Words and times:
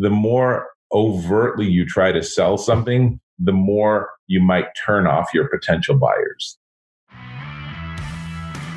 the 0.00 0.08
more 0.08 0.66
overtly 0.92 1.68
you 1.68 1.84
try 1.84 2.10
to 2.10 2.22
sell 2.22 2.56
something, 2.56 3.20
the 3.38 3.52
more 3.52 4.08
you 4.28 4.40
might 4.40 4.64
turn 4.74 5.06
off 5.06 5.28
your 5.34 5.46
potential 5.48 5.94
buyers. 5.94 6.56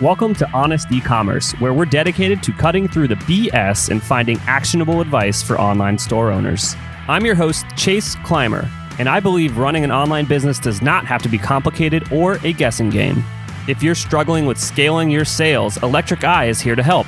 Welcome 0.01 0.36
to 0.36 0.51
Honest 0.51 0.91
E-commerce, 0.91 1.54
where 1.62 1.73
we're 1.73 1.86
dedicated 1.86 2.44
to 2.44 2.51
cutting 2.51 2.89
through 2.89 3.07
the 3.07 3.15
BS 3.15 3.89
and 3.89 4.04
finding 4.04 4.38
actionable 4.47 4.99
advice 4.99 5.41
for 5.41 5.57
online 5.57 5.97
store 5.97 6.29
owners. 6.29 6.75
I'm 7.08 7.26
your 7.26 7.35
host, 7.35 7.65
Chase 7.78 8.15
Clymer, 8.26 8.69
and 8.99 9.08
I 9.08 9.21
believe 9.21 9.58
running 9.58 9.85
an 9.85 9.94
online 9.94 10.26
business 10.26 10.60
does 10.60 10.81
not 10.81 11.05
have 11.05 11.21
to 11.21 11.29
be 11.29 11.37
complicated 11.37 12.12
or 12.12 12.33
a 12.44 12.51
guessing 12.51 12.90
game. 12.90 13.24
If 13.69 13.81
you're 13.81 13.96
struggling 13.96 14.46
with 14.46 14.60
scaling 14.60 15.10
your 15.10 15.24
sales, 15.24 15.81
Electric 15.83 16.26
Eye 16.26 16.48
is 16.48 16.59
here 16.59 16.76
to 16.76 16.84
help. 16.84 17.08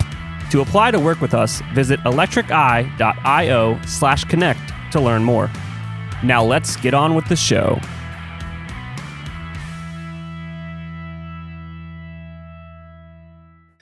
To 0.52 0.62
apply 0.62 0.92
to 0.92 1.00
work 1.00 1.22
with 1.22 1.34
us, 1.34 1.62
visit 1.74 2.00
electriceye.io 2.02 3.82
slash 3.86 4.24
connect 4.26 4.74
to 4.92 5.02
learn 5.02 5.24
more. 5.24 5.50
Now 6.24 6.44
let's 6.44 6.76
get 6.78 6.94
on 6.94 7.16
with 7.16 7.28
the 7.28 7.36
show. 7.36 7.80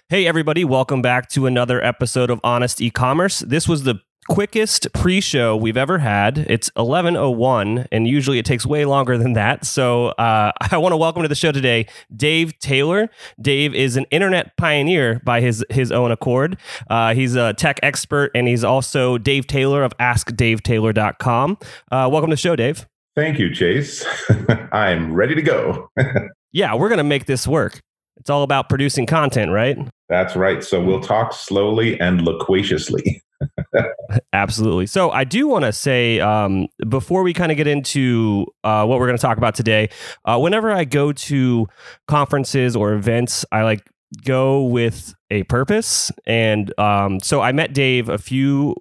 Hey, 0.10 0.28
everybody, 0.28 0.64
welcome 0.64 1.02
back 1.02 1.28
to 1.30 1.48
another 1.48 1.84
episode 1.84 2.30
of 2.30 2.40
Honest 2.44 2.82
E-commerce. 2.82 3.40
This 3.40 3.68
was 3.68 3.84
the 3.84 3.96
quickest 4.28 4.92
pre-show 4.94 5.56
we've 5.56 5.78
ever 5.78 6.00
had. 6.00 6.40
It's 6.50 6.70
11:01 6.72 7.88
and 7.92 8.08
usually 8.08 8.40
it 8.40 8.46
takes 8.46 8.66
way 8.66 8.86
longer 8.86 9.18
than 9.18 9.34
that. 9.34 9.66
So, 9.66 10.08
uh, 10.10 10.52
I 10.72 10.78
want 10.78 10.94
to 10.94 10.98
welcome 10.98 11.22
to 11.22 11.28
the 11.28 11.36
show 11.36 11.52
today 11.52 11.88
Dave 12.16 12.58
Taylor. 12.60 13.10
Dave 13.42 13.74
is 13.74 13.98
an 13.98 14.06
internet 14.12 14.56
pioneer 14.58 15.22
by 15.24 15.42
his 15.42 15.66
his 15.70 15.92
own 15.92 16.12
accord. 16.12 16.58
Uh, 16.90 17.14
he's 17.14 17.36
a 17.36 17.54
tech 17.54 17.80
expert 17.84 18.32
and 18.36 18.48
he's 18.48 18.64
also 18.64 19.18
Dave 19.18 19.48
Taylor 19.48 19.84
of 19.84 19.96
askdavetaylor.com. 19.98 21.58
Uh, 21.92 22.10
welcome 22.12 22.30
to 22.30 22.34
the 22.34 22.38
show, 22.38 22.56
Dave. 22.56 22.88
Thank 23.16 23.38
you, 23.38 23.54
Chase. 23.54 24.06
I'm 24.72 25.14
ready 25.14 25.36
to 25.36 25.42
go. 25.42 25.90
yeah, 26.52 26.74
we're 26.74 26.90
going 26.90 26.98
to 26.98 27.04
make 27.04 27.26
this 27.26 27.48
work. 27.48 27.80
It's 28.18 28.30
all 28.30 28.44
about 28.44 28.70
producing 28.70 29.06
content, 29.06 29.52
right? 29.52 29.78
That's 30.14 30.36
right. 30.36 30.64
So 30.64 30.80
we'll 30.80 31.02
talk 31.02 31.34
slowly 31.34 32.00
and 32.00 32.22
loquaciously. 32.22 33.24
Absolutely. 34.34 34.86
So 34.86 35.10
I 35.10 35.24
do 35.24 35.48
want 35.48 35.66
to 35.66 35.74
say 35.74 36.20
um, 36.20 36.68
before 36.88 37.24
we 37.24 37.34
kind 37.34 37.52
of 37.52 37.58
get 37.58 37.66
into 37.66 38.46
uh, 38.64 38.86
what 38.86 39.00
we're 39.00 39.08
going 39.08 39.18
to 39.18 39.22
talk 39.22 39.40
about 39.40 39.56
today, 39.56 39.90
uh, 40.26 40.38
whenever 40.38 40.72
I 40.72 40.84
go 40.84 41.14
to 41.14 41.66
conferences 42.08 42.76
or 42.76 42.94
events, 42.94 43.44
I 43.52 43.64
like 43.64 43.90
go 44.24 44.66
with 44.66 45.16
a 45.32 45.42
purpose. 45.46 46.12
And 46.28 46.72
um, 46.80 47.20
so 47.20 47.42
I 47.42 47.52
met 47.52 47.74
Dave 47.74 48.08
a 48.08 48.20
few 48.20 48.76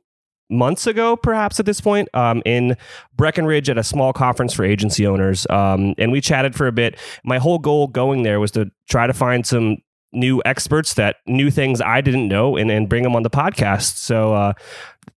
months 0.51 0.87
ago, 0.87 1.17
perhaps 1.17 1.59
at 1.59 1.65
this 1.65 1.81
point, 1.81 2.11
um, 2.13 2.43
in 2.45 2.77
Breckenridge 3.17 3.71
at 3.71 3.79
a 3.79 3.83
small 3.83 4.13
conference 4.13 4.53
for 4.53 4.67
agency 4.67 5.07
owners. 5.07 5.47
Um, 5.49 5.95
and 5.97 6.13
we 6.13 6.21
chatted 6.21 6.55
for 6.55 6.67
a 6.67 6.73
bit. 6.73 6.99
My 7.25 7.39
whole 7.39 7.59
goal 7.59 7.87
going 7.87 8.23
there 8.23 8.39
was 8.39 8.51
to 8.51 8.71
try 8.91 9.07
to 9.07 9.15
find 9.15 9.47
some 9.47 9.79
new 10.13 10.43
experts 10.45 10.95
that 10.95 11.17
knew 11.27 11.51
things 11.51 11.81
I 11.81 12.01
didn't 12.01 12.29
know 12.29 12.57
and, 12.57 12.71
and 12.71 12.89
bring 12.89 13.03
them 13.03 13.17
on 13.17 13.23
the 13.23 13.31
podcast. 13.31 13.97
So 13.97 14.35
uh, 14.35 14.53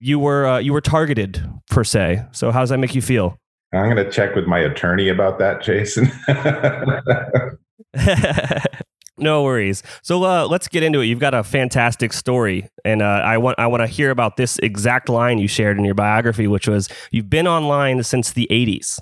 you 0.01 0.19
were 0.19 0.47
uh, 0.47 0.59
you 0.59 0.73
were 0.73 0.81
targeted 0.81 1.45
per 1.71 1.85
se. 1.85 2.25
So 2.33 2.51
how 2.51 2.61
does 2.61 2.71
that 2.71 2.79
make 2.79 2.95
you 2.95 3.03
feel? 3.03 3.39
I'm 3.73 3.91
going 3.91 4.05
to 4.05 4.11
check 4.11 4.37
with 4.37 4.47
my 4.47 4.61
attorney 4.61 5.09
about 5.09 5.41
that, 5.41 5.61
Jason. 5.61 6.09
no 9.19 9.43
worries. 9.43 9.83
So 10.03 10.23
uh, 10.23 10.47
let's 10.47 10.69
get 10.69 10.85
into 10.85 11.01
it. 11.01 11.07
You've 11.07 11.19
got 11.19 11.35
a 11.35 11.43
fantastic 11.43 12.13
story, 12.13 12.69
and 12.85 13.03
uh, 13.03 13.23
I 13.25 13.39
want 13.39 13.59
I 13.59 13.67
want 13.67 13.81
to 13.81 13.87
hear 13.87 14.11
about 14.11 14.37
this 14.37 14.59
exact 14.61 15.09
line 15.09 15.39
you 15.39 15.49
shared 15.49 15.77
in 15.77 15.85
your 15.85 15.95
biography, 15.95 16.47
which 16.47 16.69
was 16.69 16.89
you've 17.11 17.31
been 17.31 17.49
online 17.49 18.03
since 18.05 18.33
the 18.33 18.47
'80s. 18.51 19.01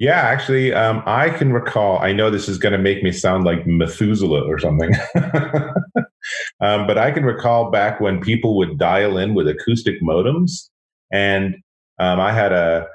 Yeah, 0.00 0.20
actually, 0.22 0.72
um, 0.72 1.02
I 1.04 1.28
can 1.28 1.52
recall. 1.52 1.98
I 1.98 2.14
know 2.14 2.30
this 2.30 2.48
is 2.48 2.56
going 2.56 2.72
to 2.72 2.78
make 2.78 3.02
me 3.02 3.12
sound 3.12 3.44
like 3.44 3.66
Methuselah 3.66 4.42
or 4.48 4.58
something, 4.58 4.94
um, 6.62 6.86
but 6.86 6.96
I 6.96 7.10
can 7.10 7.26
recall 7.26 7.70
back 7.70 8.00
when 8.00 8.18
people 8.18 8.56
would 8.56 8.78
dial 8.78 9.18
in 9.18 9.34
with 9.34 9.46
acoustic 9.46 10.00
modems, 10.02 10.70
and 11.12 11.54
um, 11.98 12.18
I 12.18 12.32
had 12.32 12.50
a 12.50 12.86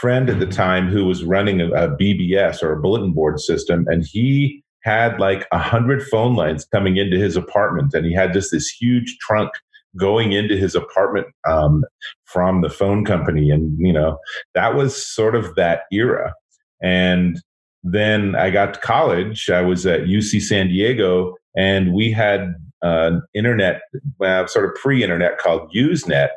friend 0.00 0.30
at 0.30 0.38
the 0.38 0.46
time 0.46 0.86
who 0.86 1.04
was 1.04 1.24
running 1.24 1.60
a, 1.60 1.66
a 1.72 1.96
BBS 1.96 2.62
or 2.62 2.72
a 2.72 2.80
bulletin 2.80 3.12
board 3.12 3.40
system, 3.40 3.84
and 3.88 4.04
he 4.08 4.62
had 4.84 5.18
like 5.18 5.48
a 5.50 5.58
hundred 5.58 6.00
phone 6.04 6.36
lines 6.36 6.64
coming 6.66 6.96
into 6.96 7.18
his 7.18 7.36
apartment, 7.36 7.92
and 7.92 8.06
he 8.06 8.14
had 8.14 8.32
just 8.32 8.52
this 8.52 8.68
huge 8.68 9.16
trunk 9.18 9.50
going 9.98 10.30
into 10.30 10.56
his 10.56 10.76
apartment 10.76 11.26
um, 11.44 11.82
from 12.24 12.62
the 12.62 12.70
phone 12.70 13.04
company 13.04 13.50
and 13.50 13.76
you 13.78 13.92
know 13.92 14.16
that 14.54 14.74
was 14.74 14.96
sort 14.96 15.34
of 15.34 15.54
that 15.54 15.82
era 15.92 16.32
and 16.82 17.40
then 17.82 18.36
I 18.36 18.50
got 18.50 18.74
to 18.74 18.80
college. 18.80 19.50
I 19.50 19.62
was 19.62 19.86
at 19.86 20.02
UC 20.02 20.42
San 20.42 20.68
Diego, 20.68 21.34
and 21.56 21.92
we 21.92 22.12
had 22.12 22.54
uh, 22.82 23.20
internet, 23.34 23.82
uh, 24.20 24.46
sort 24.46 24.64
of 24.64 24.74
pre-internet 24.74 25.38
called 25.38 25.72
Usenet, 25.74 26.30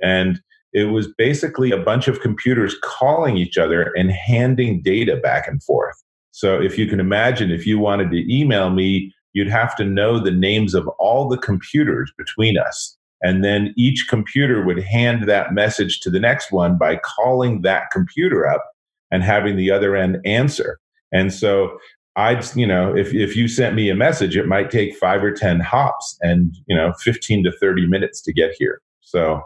and 0.00 0.40
it 0.72 0.84
was 0.84 1.12
basically 1.18 1.70
a 1.70 1.76
bunch 1.76 2.08
of 2.08 2.20
computers 2.20 2.74
calling 2.82 3.36
each 3.36 3.58
other 3.58 3.92
and 3.94 4.10
handing 4.10 4.82
data 4.82 5.16
back 5.16 5.46
and 5.46 5.62
forth. 5.62 5.96
So 6.30 6.60
if 6.60 6.78
you 6.78 6.86
can 6.86 6.98
imagine, 6.98 7.50
if 7.50 7.66
you 7.66 7.78
wanted 7.78 8.10
to 8.10 8.34
email 8.34 8.70
me, 8.70 9.12
you'd 9.34 9.50
have 9.50 9.76
to 9.76 9.84
know 9.84 10.18
the 10.18 10.30
names 10.30 10.74
of 10.74 10.88
all 10.98 11.28
the 11.28 11.38
computers 11.38 12.10
between 12.16 12.56
us. 12.58 12.96
And 13.22 13.44
then 13.44 13.72
each 13.76 14.06
computer 14.08 14.64
would 14.64 14.82
hand 14.82 15.28
that 15.28 15.54
message 15.54 16.00
to 16.00 16.10
the 16.10 16.18
next 16.18 16.50
one 16.50 16.76
by 16.76 16.96
calling 16.96 17.62
that 17.62 17.90
computer 17.92 18.48
up 18.48 18.71
and 19.12 19.22
having 19.22 19.56
the 19.56 19.70
other 19.70 19.94
end 19.94 20.18
answer. 20.24 20.80
And 21.12 21.32
so 21.32 21.78
I'd, 22.16 22.44
you 22.56 22.66
know, 22.66 22.96
if, 22.96 23.14
if 23.14 23.36
you 23.36 23.46
sent 23.46 23.76
me 23.76 23.88
a 23.90 23.94
message, 23.94 24.36
it 24.36 24.46
might 24.46 24.70
take 24.70 24.96
five 24.96 25.22
or 25.22 25.32
10 25.32 25.60
hops 25.60 26.16
and, 26.22 26.54
you 26.66 26.76
know, 26.76 26.92
15 27.00 27.44
to 27.44 27.52
30 27.52 27.86
minutes 27.86 28.20
to 28.22 28.32
get 28.32 28.52
here. 28.58 28.80
So 29.00 29.42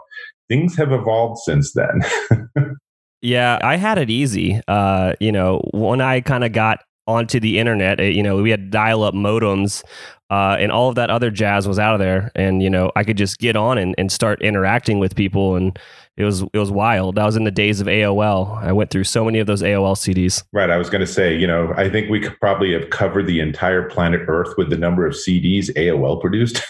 things 0.49 0.75
have 0.77 0.91
evolved 0.91 1.39
since 1.41 1.73
then. 1.73 2.77
yeah, 3.21 3.59
I 3.61 3.75
had 3.75 3.97
it 3.97 4.09
easy. 4.09 4.59
Uh, 4.67 5.13
you 5.19 5.31
know, 5.31 5.61
when 5.73 6.01
I 6.01 6.21
kind 6.21 6.43
of 6.43 6.53
got 6.53 6.79
onto 7.05 7.39
the 7.39 7.59
internet, 7.59 7.99
you 7.99 8.23
know, 8.23 8.41
we 8.41 8.49
had 8.49 8.71
dial 8.71 9.03
up 9.03 9.13
modems 9.13 9.83
uh, 10.29 10.57
and 10.59 10.71
all 10.71 10.89
of 10.89 10.95
that 10.95 11.09
other 11.09 11.31
jazz 11.31 11.67
was 11.67 11.79
out 11.79 11.93
of 11.93 11.99
there. 11.99 12.31
And, 12.35 12.61
you 12.61 12.69
know, 12.69 12.91
I 12.97 13.05
could 13.05 13.17
just 13.17 13.39
get 13.39 13.55
on 13.55 13.77
and, 13.77 13.95
and 13.97 14.11
start 14.11 14.41
interacting 14.41 14.99
with 14.99 15.15
people. 15.15 15.55
And, 15.55 15.77
it 16.17 16.23
was 16.23 16.41
it 16.41 16.57
was 16.57 16.71
wild. 16.71 17.15
That 17.15 17.25
was 17.25 17.35
in 17.35 17.43
the 17.43 17.51
days 17.51 17.79
of 17.79 17.87
AOL. 17.87 18.57
I 18.57 18.71
went 18.71 18.89
through 18.89 19.03
so 19.03 19.23
many 19.23 19.37
of 19.37 19.45
those 19.45 19.61
AOL 19.61 19.95
CDs. 19.95 20.43
Right. 20.51 20.71
I 20.71 20.77
was 20.77 20.89
going 20.89 21.01
to 21.01 21.07
say, 21.07 21.37
you 21.37 21.45
know, 21.45 21.73
I 21.77 21.89
think 21.89 22.09
we 22.09 22.19
could 22.19 22.39
probably 22.39 22.73
have 22.73 22.89
covered 22.89 23.27
the 23.27 23.39
entire 23.39 23.87
planet 23.87 24.21
Earth 24.27 24.55
with 24.57 24.71
the 24.71 24.77
number 24.77 25.05
of 25.05 25.13
CDs 25.13 25.69
AOL 25.75 26.19
produced. 26.19 26.61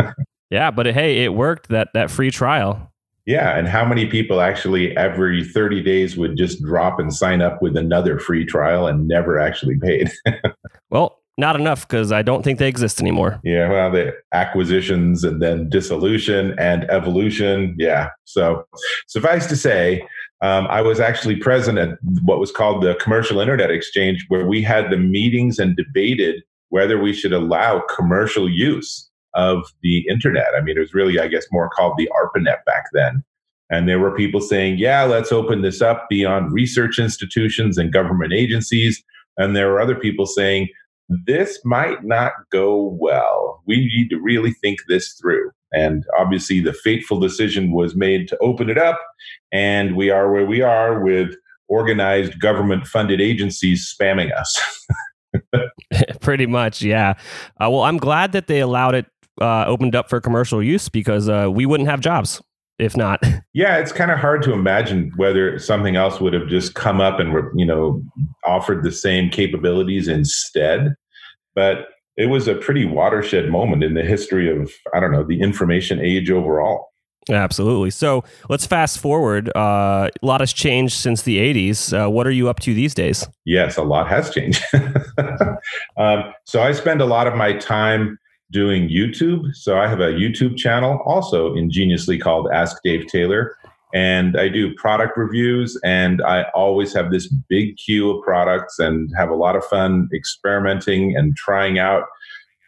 yeah, 0.50 0.70
but 0.70 0.86
it, 0.86 0.94
hey, 0.94 1.24
it 1.24 1.34
worked. 1.34 1.68
That 1.68 1.88
that 1.94 2.10
free 2.10 2.30
trial. 2.30 2.92
Yeah, 3.26 3.56
and 3.56 3.68
how 3.68 3.84
many 3.84 4.06
people 4.06 4.40
actually 4.40 4.96
every 4.96 5.44
30 5.44 5.82
days 5.82 6.16
would 6.16 6.36
just 6.36 6.60
drop 6.62 6.98
and 6.98 7.14
sign 7.14 7.40
up 7.40 7.62
with 7.62 7.76
another 7.76 8.18
free 8.18 8.44
trial 8.44 8.88
and 8.88 9.06
never 9.06 9.38
actually 9.38 9.78
paid? 9.78 10.10
well, 10.90 11.21
not 11.42 11.56
enough 11.56 11.86
because 11.86 12.12
I 12.12 12.22
don't 12.22 12.42
think 12.42 12.58
they 12.58 12.68
exist 12.68 13.00
anymore. 13.00 13.40
Yeah, 13.42 13.68
well, 13.68 13.90
the 13.90 14.14
acquisitions 14.32 15.24
and 15.24 15.42
then 15.42 15.68
dissolution 15.68 16.54
and 16.58 16.84
evolution. 16.90 17.74
Yeah. 17.78 18.10
So, 18.24 18.64
suffice 19.08 19.46
to 19.46 19.56
say, 19.56 20.06
um, 20.40 20.66
I 20.68 20.80
was 20.80 21.00
actually 21.00 21.36
present 21.36 21.78
at 21.78 21.98
what 22.22 22.38
was 22.38 22.52
called 22.52 22.82
the 22.82 22.94
Commercial 22.94 23.40
Internet 23.40 23.70
Exchange, 23.70 24.24
where 24.28 24.46
we 24.46 24.62
had 24.62 24.90
the 24.90 24.96
meetings 24.96 25.58
and 25.58 25.76
debated 25.76 26.42
whether 26.70 26.98
we 26.98 27.12
should 27.12 27.32
allow 27.32 27.82
commercial 27.94 28.48
use 28.48 29.10
of 29.34 29.64
the 29.82 30.06
internet. 30.08 30.46
I 30.56 30.60
mean, 30.60 30.76
it 30.76 30.80
was 30.80 30.94
really, 30.94 31.18
I 31.18 31.26
guess, 31.28 31.46
more 31.50 31.68
called 31.68 31.96
the 31.98 32.08
ARPANET 32.14 32.64
back 32.64 32.84
then. 32.92 33.24
And 33.68 33.88
there 33.88 33.98
were 33.98 34.14
people 34.14 34.40
saying, 34.40 34.78
yeah, 34.78 35.02
let's 35.02 35.32
open 35.32 35.62
this 35.62 35.82
up 35.82 36.06
beyond 36.08 36.52
research 36.52 36.98
institutions 36.98 37.78
and 37.78 37.92
government 37.92 38.32
agencies. 38.32 39.02
And 39.38 39.56
there 39.56 39.70
were 39.70 39.80
other 39.80 39.94
people 39.94 40.26
saying, 40.26 40.68
this 41.08 41.60
might 41.64 42.04
not 42.04 42.32
go 42.50 42.96
well. 43.00 43.62
We 43.66 43.76
need 43.76 44.08
to 44.10 44.20
really 44.20 44.52
think 44.52 44.80
this 44.88 45.12
through. 45.20 45.50
And 45.72 46.04
obviously, 46.18 46.60
the 46.60 46.72
fateful 46.72 47.18
decision 47.18 47.72
was 47.72 47.94
made 47.94 48.28
to 48.28 48.38
open 48.38 48.68
it 48.68 48.78
up. 48.78 49.00
And 49.52 49.96
we 49.96 50.10
are 50.10 50.30
where 50.30 50.46
we 50.46 50.60
are 50.60 51.02
with 51.02 51.34
organized 51.68 52.38
government 52.40 52.86
funded 52.86 53.20
agencies 53.20 53.94
spamming 53.94 54.30
us. 54.38 54.60
Pretty 56.20 56.46
much, 56.46 56.82
yeah. 56.82 57.14
Uh, 57.60 57.70
well, 57.70 57.82
I'm 57.82 57.96
glad 57.96 58.32
that 58.32 58.46
they 58.46 58.60
allowed 58.60 58.94
it 58.94 59.06
uh, 59.40 59.64
opened 59.66 59.96
up 59.96 60.10
for 60.10 60.20
commercial 60.20 60.62
use 60.62 60.88
because 60.88 61.28
uh, 61.28 61.48
we 61.50 61.64
wouldn't 61.64 61.88
have 61.88 62.00
jobs 62.00 62.42
if 62.78 62.96
not. 62.96 63.22
Yeah, 63.54 63.76
it's 63.76 63.92
kind 63.92 64.10
of 64.10 64.18
hard 64.18 64.42
to 64.44 64.54
imagine 64.54 65.12
whether 65.16 65.58
something 65.58 65.94
else 65.94 66.22
would 66.22 66.32
have 66.32 66.48
just 66.48 66.74
come 66.74 67.02
up 67.02 67.20
and 67.20 67.34
you 67.54 67.66
know 67.66 68.02
offered 68.46 68.82
the 68.82 68.90
same 68.90 69.28
capabilities 69.28 70.08
instead. 70.08 70.94
But 71.54 71.88
it 72.16 72.26
was 72.26 72.48
a 72.48 72.54
pretty 72.54 72.86
watershed 72.86 73.50
moment 73.50 73.84
in 73.84 73.92
the 73.92 74.02
history 74.02 74.50
of 74.50 74.72
I 74.94 75.00
don't 75.00 75.12
know 75.12 75.22
the 75.22 75.42
information 75.42 76.00
age 76.00 76.30
overall. 76.30 76.92
Absolutely. 77.30 77.90
So 77.90 78.24
let's 78.48 78.66
fast 78.66 78.98
forward. 78.98 79.48
Uh, 79.54 80.08
a 80.20 80.26
lot 80.26 80.40
has 80.40 80.52
changed 80.52 80.94
since 80.94 81.22
the 81.22 81.38
80s. 81.38 81.92
Uh, 81.92 82.10
what 82.10 82.26
are 82.26 82.32
you 82.32 82.48
up 82.48 82.58
to 82.60 82.74
these 82.74 82.94
days? 82.94 83.26
Yes, 83.44 83.76
a 83.76 83.82
lot 83.82 84.08
has 84.08 84.30
changed. 84.30 84.62
um, 85.96 86.32
so 86.44 86.62
I 86.62 86.72
spend 86.72 87.00
a 87.00 87.06
lot 87.06 87.26
of 87.26 87.36
my 87.36 87.52
time 87.52 88.18
doing 88.52 88.88
YouTube. 88.88 89.54
So 89.56 89.78
I 89.78 89.88
have 89.88 90.00
a 90.00 90.12
YouTube 90.12 90.56
channel 90.56 91.00
also 91.04 91.54
ingeniously 91.54 92.18
called 92.18 92.48
Ask 92.52 92.76
Dave 92.84 93.06
Taylor. 93.06 93.56
And 93.94 94.38
I 94.38 94.48
do 94.48 94.74
product 94.74 95.18
reviews, 95.18 95.78
and 95.84 96.22
I 96.22 96.44
always 96.54 96.94
have 96.94 97.10
this 97.10 97.28
big 97.28 97.76
queue 97.76 98.10
of 98.10 98.24
products 98.24 98.78
and 98.78 99.10
have 99.18 99.28
a 99.28 99.34
lot 99.34 99.54
of 99.54 99.64
fun 99.64 100.08
experimenting 100.14 101.14
and 101.14 101.36
trying 101.36 101.78
out 101.78 102.04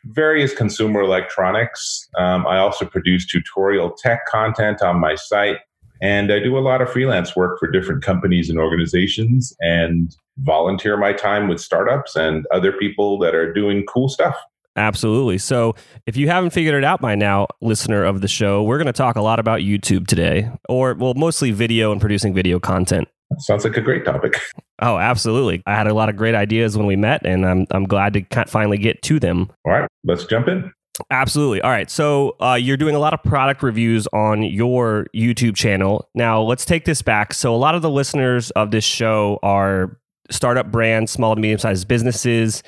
various 0.04 0.54
consumer 0.54 1.00
electronics. 1.00 2.10
Um, 2.18 2.46
I 2.46 2.58
also 2.58 2.84
produce 2.84 3.26
tutorial 3.26 3.90
tech 3.90 4.26
content 4.26 4.82
on 4.82 5.00
my 5.00 5.14
site. 5.14 5.58
And 6.02 6.30
I 6.30 6.40
do 6.40 6.58
a 6.58 6.60
lot 6.60 6.82
of 6.82 6.90
freelance 6.90 7.34
work 7.34 7.58
for 7.58 7.70
different 7.70 8.02
companies 8.02 8.50
and 8.50 8.58
organizations 8.58 9.56
and 9.60 10.14
volunteer 10.38 10.98
my 10.98 11.14
time 11.14 11.48
with 11.48 11.60
startups 11.60 12.16
and 12.16 12.44
other 12.52 12.72
people 12.72 13.18
that 13.20 13.34
are 13.34 13.50
doing 13.50 13.84
cool 13.86 14.10
stuff. 14.10 14.36
Absolutely. 14.76 15.38
So, 15.38 15.74
if 16.06 16.16
you 16.16 16.28
haven't 16.28 16.50
figured 16.50 16.74
it 16.74 16.84
out 16.84 17.00
by 17.00 17.14
now, 17.14 17.46
listener 17.60 18.04
of 18.04 18.20
the 18.20 18.28
show, 18.28 18.62
we're 18.62 18.78
going 18.78 18.86
to 18.86 18.92
talk 18.92 19.16
a 19.16 19.22
lot 19.22 19.38
about 19.38 19.60
YouTube 19.60 20.06
today, 20.06 20.50
or 20.68 20.94
well, 20.94 21.14
mostly 21.14 21.52
video 21.52 21.92
and 21.92 22.00
producing 22.00 22.34
video 22.34 22.58
content. 22.58 23.08
Sounds 23.38 23.64
like 23.64 23.76
a 23.76 23.80
great 23.80 24.04
topic. 24.04 24.40
Oh, 24.82 24.98
absolutely. 24.98 25.62
I 25.66 25.76
had 25.76 25.86
a 25.86 25.94
lot 25.94 26.08
of 26.08 26.16
great 26.16 26.34
ideas 26.34 26.76
when 26.76 26.88
we 26.88 26.96
met, 26.96 27.24
and 27.24 27.46
I'm, 27.46 27.64
I'm 27.70 27.84
glad 27.84 28.12
to 28.14 28.44
finally 28.46 28.76
get 28.76 29.00
to 29.02 29.20
them. 29.20 29.48
All 29.64 29.72
right, 29.72 29.88
let's 30.02 30.24
jump 30.24 30.48
in. 30.48 30.72
Absolutely. 31.10 31.60
All 31.60 31.70
right. 31.70 31.88
So 31.88 32.36
uh, 32.40 32.54
you're 32.54 32.76
doing 32.76 32.96
a 32.96 32.98
lot 32.98 33.14
of 33.14 33.22
product 33.22 33.62
reviews 33.62 34.08
on 34.08 34.42
your 34.42 35.06
YouTube 35.14 35.54
channel. 35.54 36.08
Now, 36.16 36.42
let's 36.42 36.64
take 36.64 36.84
this 36.86 37.02
back. 37.02 37.34
So, 37.34 37.54
a 37.54 37.56
lot 37.56 37.76
of 37.76 37.82
the 37.82 37.90
listeners 37.90 38.50
of 38.52 38.72
this 38.72 38.84
show 38.84 39.38
are 39.44 39.96
startup 40.30 40.70
brands, 40.70 41.12
small 41.12 41.34
to 41.34 41.40
medium 41.40 41.58
sized 41.58 41.86
businesses, 41.88 42.62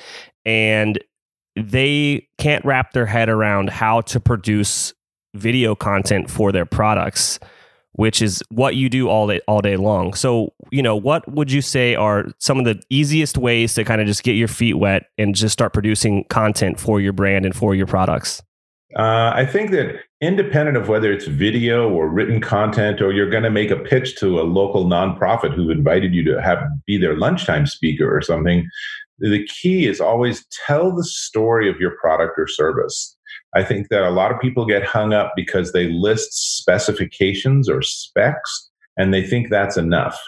and 0.45 0.99
they 1.57 2.29
can't 2.39 2.65
wrap 2.65 2.93
their 2.93 3.07
head 3.07 3.29
around 3.29 3.71
how 3.71 4.01
to 4.03 4.21
produce 4.21 4.93
video 5.35 5.75
content 5.75 6.31
for 6.31 6.53
their 6.53 6.67
products 6.67 7.39
which 7.97 8.21
is 8.21 8.43
what 8.51 8.77
you 8.77 8.89
do 8.89 9.09
all 9.09 9.27
day 9.27 9.41
all 9.49 9.61
day 9.61 9.77
long. 9.77 10.15
So, 10.15 10.53
you 10.71 10.83
know, 10.83 10.95
what 10.95 11.27
would 11.33 11.51
you 11.51 11.63
say 11.63 11.95
are 11.95 12.27
some 12.39 12.59
of 12.59 12.65
the 12.65 12.81
easiest 12.91 13.39
ways 13.39 13.75
to 13.75 13.85
kind 13.85 14.01
of 14.01 14.07
just 14.07 14.23
get 14.23 14.33
your 14.33 14.49
feet 14.49 14.75
wet 14.75 15.07
and 15.19 15.35
just 15.35 15.53
start 15.53 15.73
producing 15.73 16.25
content 16.25 16.79
for 16.79 17.01
your 17.01 17.13
brand 17.13 17.45
and 17.45 17.57
for 17.57 17.75
your 17.75 17.87
products? 17.87 18.43
Uh, 18.95 19.33
I 19.35 19.45
think 19.45 19.73
that 19.73 19.97
independent 20.21 20.77
of 20.77 20.89
whether 20.89 21.13
it's 21.13 21.27
video 21.27 21.91
or 21.91 22.09
written 22.09 22.41
content, 22.41 23.01
or 23.01 23.13
you're 23.13 23.29
going 23.29 23.43
to 23.43 23.51
make 23.51 23.71
a 23.71 23.77
pitch 23.77 24.17
to 24.17 24.41
a 24.41 24.45
local 24.45 24.85
nonprofit 24.85 25.55
who 25.55 25.71
invited 25.71 26.15
you 26.15 26.23
to 26.25 26.41
have 26.41 26.59
be 26.87 26.97
their 26.99 27.17
lunchtime 27.17 27.67
speaker 27.67 28.15
or 28.15 28.23
something, 28.23 28.69
the 29.19 29.47
key 29.47 29.87
is 29.87 30.01
always 30.01 30.47
tell 30.67 30.95
the 30.95 31.05
story 31.05 31.71
of 31.71 31.81
your 31.81 31.97
product 31.99 32.39
or 32.39 32.47
service. 32.47 33.17
I 33.55 33.65
think 33.65 33.89
that 33.89 34.03
a 34.03 34.11
lot 34.11 34.33
of 34.33 34.41
people 34.41 34.67
get 34.67 34.85
hung 34.85 35.13
up 35.13 35.33
because 35.35 35.73
they 35.73 35.89
list 35.89 36.57
specifications 36.57 37.69
or 37.69 37.83
specs 37.83 38.71
and 38.97 39.13
they 39.13 39.27
think 39.27 39.49
that's 39.49 39.77
enough. 39.77 40.19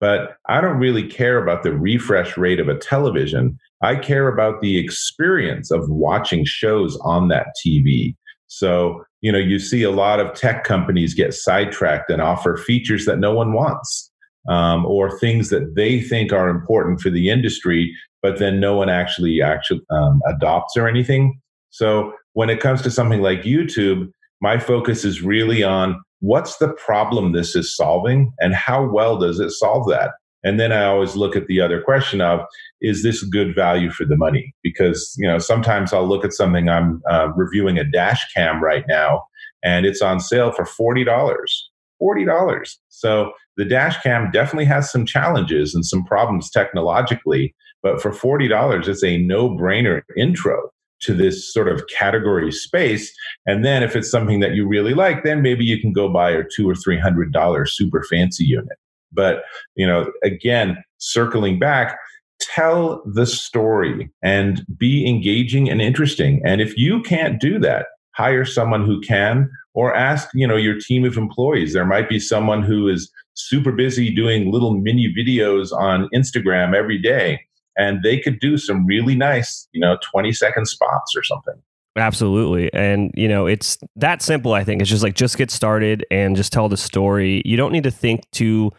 But 0.00 0.36
I 0.48 0.60
don't 0.60 0.78
really 0.78 1.06
care 1.06 1.42
about 1.42 1.62
the 1.62 1.72
refresh 1.72 2.36
rate 2.36 2.60
of 2.60 2.68
a 2.68 2.78
television. 2.78 3.58
I 3.82 3.96
care 3.96 4.28
about 4.28 4.60
the 4.60 4.78
experience 4.78 5.70
of 5.70 5.88
watching 5.88 6.44
shows 6.44 6.96
on 7.02 7.28
that 7.28 7.48
TV. 7.64 8.14
So, 8.46 9.04
you 9.20 9.32
know, 9.32 9.38
you 9.38 9.58
see 9.58 9.82
a 9.82 9.90
lot 9.90 10.20
of 10.20 10.34
tech 10.34 10.64
companies 10.64 11.14
get 11.14 11.34
sidetracked 11.34 12.10
and 12.10 12.22
offer 12.22 12.56
features 12.56 13.04
that 13.06 13.18
no 13.18 13.34
one 13.34 13.52
wants 13.52 14.07
um, 14.48 14.86
or 14.86 15.18
things 15.18 15.50
that 15.50 15.74
they 15.74 16.00
think 16.00 16.32
are 16.32 16.48
important 16.48 17.00
for 17.00 17.10
the 17.10 17.28
industry, 17.28 17.94
but 18.22 18.38
then 18.38 18.60
no 18.60 18.76
one 18.76 18.88
actually 18.88 19.42
actually 19.42 19.80
um, 19.90 20.20
adopts 20.26 20.76
or 20.76 20.88
anything. 20.88 21.40
So 21.70 22.12
when 22.32 22.50
it 22.50 22.60
comes 22.60 22.82
to 22.82 22.90
something 22.90 23.20
like 23.20 23.42
YouTube, 23.42 24.10
my 24.40 24.58
focus 24.58 25.04
is 25.04 25.22
really 25.22 25.62
on 25.62 26.00
what's 26.20 26.56
the 26.58 26.72
problem 26.74 27.32
this 27.32 27.54
is 27.54 27.76
solving 27.76 28.32
and 28.40 28.54
how 28.54 28.88
well 28.88 29.18
does 29.18 29.40
it 29.40 29.50
solve 29.50 29.88
that? 29.88 30.12
And 30.44 30.58
then 30.60 30.72
I 30.72 30.84
always 30.84 31.16
look 31.16 31.34
at 31.34 31.46
the 31.46 31.60
other 31.60 31.80
question 31.80 32.20
of 32.20 32.40
is 32.80 33.02
this 33.02 33.22
good 33.24 33.54
value 33.54 33.90
for 33.90 34.04
the 34.04 34.16
money? 34.16 34.54
Because 34.62 35.14
you 35.18 35.26
know 35.26 35.38
sometimes 35.38 35.92
I'll 35.92 36.08
look 36.08 36.24
at 36.24 36.32
something 36.32 36.68
I'm 36.68 37.02
uh, 37.10 37.28
reviewing 37.36 37.78
a 37.78 37.84
dash 37.84 38.24
cam 38.32 38.62
right 38.62 38.84
now, 38.88 39.24
and 39.64 39.84
it's 39.84 40.00
on 40.00 40.20
sale 40.20 40.52
for 40.52 40.64
forty 40.64 41.02
dollars. 41.02 41.67
Forty 41.98 42.24
dollars. 42.24 42.78
So 42.88 43.32
the 43.56 43.64
dash 43.64 44.00
cam 44.02 44.30
definitely 44.30 44.66
has 44.66 44.90
some 44.90 45.04
challenges 45.04 45.74
and 45.74 45.84
some 45.84 46.04
problems 46.04 46.50
technologically, 46.50 47.54
but 47.82 48.00
for 48.00 48.12
forty 48.12 48.48
dollars, 48.48 48.88
it's 48.88 49.02
a 49.02 49.18
no-brainer 49.18 50.02
intro 50.16 50.70
to 51.00 51.14
this 51.14 51.52
sort 51.52 51.68
of 51.68 51.86
category 51.96 52.50
space. 52.50 53.12
And 53.46 53.64
then 53.64 53.82
if 53.82 53.94
it's 53.94 54.10
something 54.10 54.40
that 54.40 54.54
you 54.54 54.66
really 54.66 54.94
like, 54.94 55.22
then 55.22 55.42
maybe 55.42 55.64
you 55.64 55.80
can 55.80 55.92
go 55.92 56.08
buy 56.08 56.30
a 56.30 56.42
two 56.54 56.68
or 56.68 56.74
three 56.74 56.98
hundred 56.98 57.32
dollar 57.32 57.66
super 57.66 58.02
fancy 58.04 58.44
unit. 58.44 58.78
But 59.12 59.42
you 59.74 59.86
know, 59.86 60.12
again, 60.22 60.76
circling 60.98 61.58
back, 61.58 61.98
tell 62.40 63.02
the 63.04 63.26
story 63.26 64.10
and 64.22 64.64
be 64.76 65.08
engaging 65.08 65.68
and 65.68 65.80
interesting. 65.80 66.40
And 66.44 66.60
if 66.60 66.76
you 66.76 67.02
can't 67.02 67.40
do 67.40 67.58
that, 67.60 67.86
hire 68.18 68.44
someone 68.44 68.84
who 68.84 69.00
can 69.00 69.48
or 69.74 69.94
ask 69.94 70.28
you 70.34 70.46
know 70.46 70.56
your 70.56 70.78
team 70.78 71.04
of 71.04 71.16
employees 71.16 71.72
there 71.72 71.86
might 71.86 72.08
be 72.08 72.18
someone 72.18 72.62
who 72.62 72.88
is 72.88 73.10
super 73.34 73.72
busy 73.72 74.12
doing 74.12 74.52
little 74.52 74.74
mini 74.74 75.12
videos 75.16 75.72
on 75.72 76.08
instagram 76.14 76.74
every 76.74 76.98
day 76.98 77.38
and 77.78 78.02
they 78.02 78.18
could 78.18 78.40
do 78.40 78.58
some 78.58 78.84
really 78.84 79.14
nice, 79.14 79.68
you 79.72 79.80
know, 79.80 79.96
20 80.10 80.32
second 80.32 80.66
spots 80.66 81.14
or 81.16 81.22
something. 81.22 81.54
Absolutely. 81.96 82.72
And, 82.74 83.12
you 83.14 83.28
know, 83.28 83.46
it's 83.46 83.78
that 83.96 84.20
simple, 84.20 84.52
I 84.52 84.64
think. 84.64 84.82
It's 84.82 84.90
just 84.90 85.02
like, 85.02 85.14
just 85.14 85.38
get 85.38 85.50
started 85.50 86.04
and 86.10 86.36
just 86.36 86.52
tell 86.52 86.68
the 86.68 86.76
story. 86.76 87.40
You 87.44 87.56
don't 87.56 87.72
need 87.72 87.84
to 87.84 87.90
think 87.90 88.28
too 88.32 88.72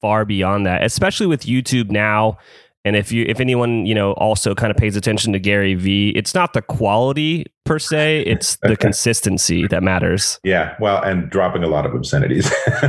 far 0.00 0.24
beyond 0.24 0.66
that, 0.66 0.84
especially 0.84 1.26
with 1.26 1.42
YouTube 1.42 1.90
now. 1.90 2.38
And 2.84 2.96
if 2.96 3.12
you, 3.12 3.24
if 3.28 3.38
anyone, 3.38 3.86
you 3.86 3.94
know, 3.94 4.12
also 4.12 4.54
kind 4.54 4.70
of 4.70 4.76
pays 4.76 4.96
attention 4.96 5.32
to 5.32 5.38
Gary 5.38 5.74
Vee, 5.74 6.10
it's 6.10 6.34
not 6.34 6.52
the 6.52 6.62
quality 6.62 7.46
per 7.64 7.78
se, 7.78 8.22
it's 8.26 8.56
the 8.62 8.76
consistency 8.76 9.66
that 9.68 9.82
matters. 9.82 10.40
Yeah. 10.42 10.74
Well, 10.80 11.00
and 11.02 11.30
dropping 11.30 11.62
a 11.62 11.68
lot 11.68 11.86
of 11.86 11.94
obscenities. 11.94 12.50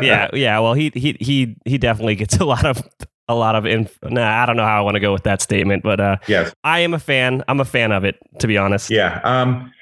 yeah. 0.00 0.28
Yeah. 0.32 0.58
Well, 0.58 0.74
he, 0.74 0.90
he, 0.94 1.16
he, 1.20 1.56
he 1.64 1.78
definitely 1.78 2.16
gets 2.16 2.36
a 2.38 2.44
lot 2.44 2.64
of 2.64 2.82
a 3.28 3.34
lot 3.34 3.54
of 3.54 3.64
inf- 3.64 3.96
nah, 4.02 4.42
I 4.42 4.44
don't 4.44 4.56
know 4.56 4.64
how 4.64 4.78
I 4.78 4.80
want 4.80 4.96
to 4.96 5.00
go 5.00 5.12
with 5.12 5.22
that 5.22 5.40
statement, 5.40 5.84
but 5.84 6.00
uh, 6.00 6.16
yes, 6.26 6.52
I 6.64 6.80
am 6.80 6.94
a 6.94 6.98
fan. 6.98 7.44
I'm 7.46 7.60
a 7.60 7.64
fan 7.64 7.92
of 7.92 8.02
it, 8.02 8.16
to 8.40 8.48
be 8.48 8.58
honest. 8.58 8.90
Yeah. 8.90 9.20
Um, 9.22 9.72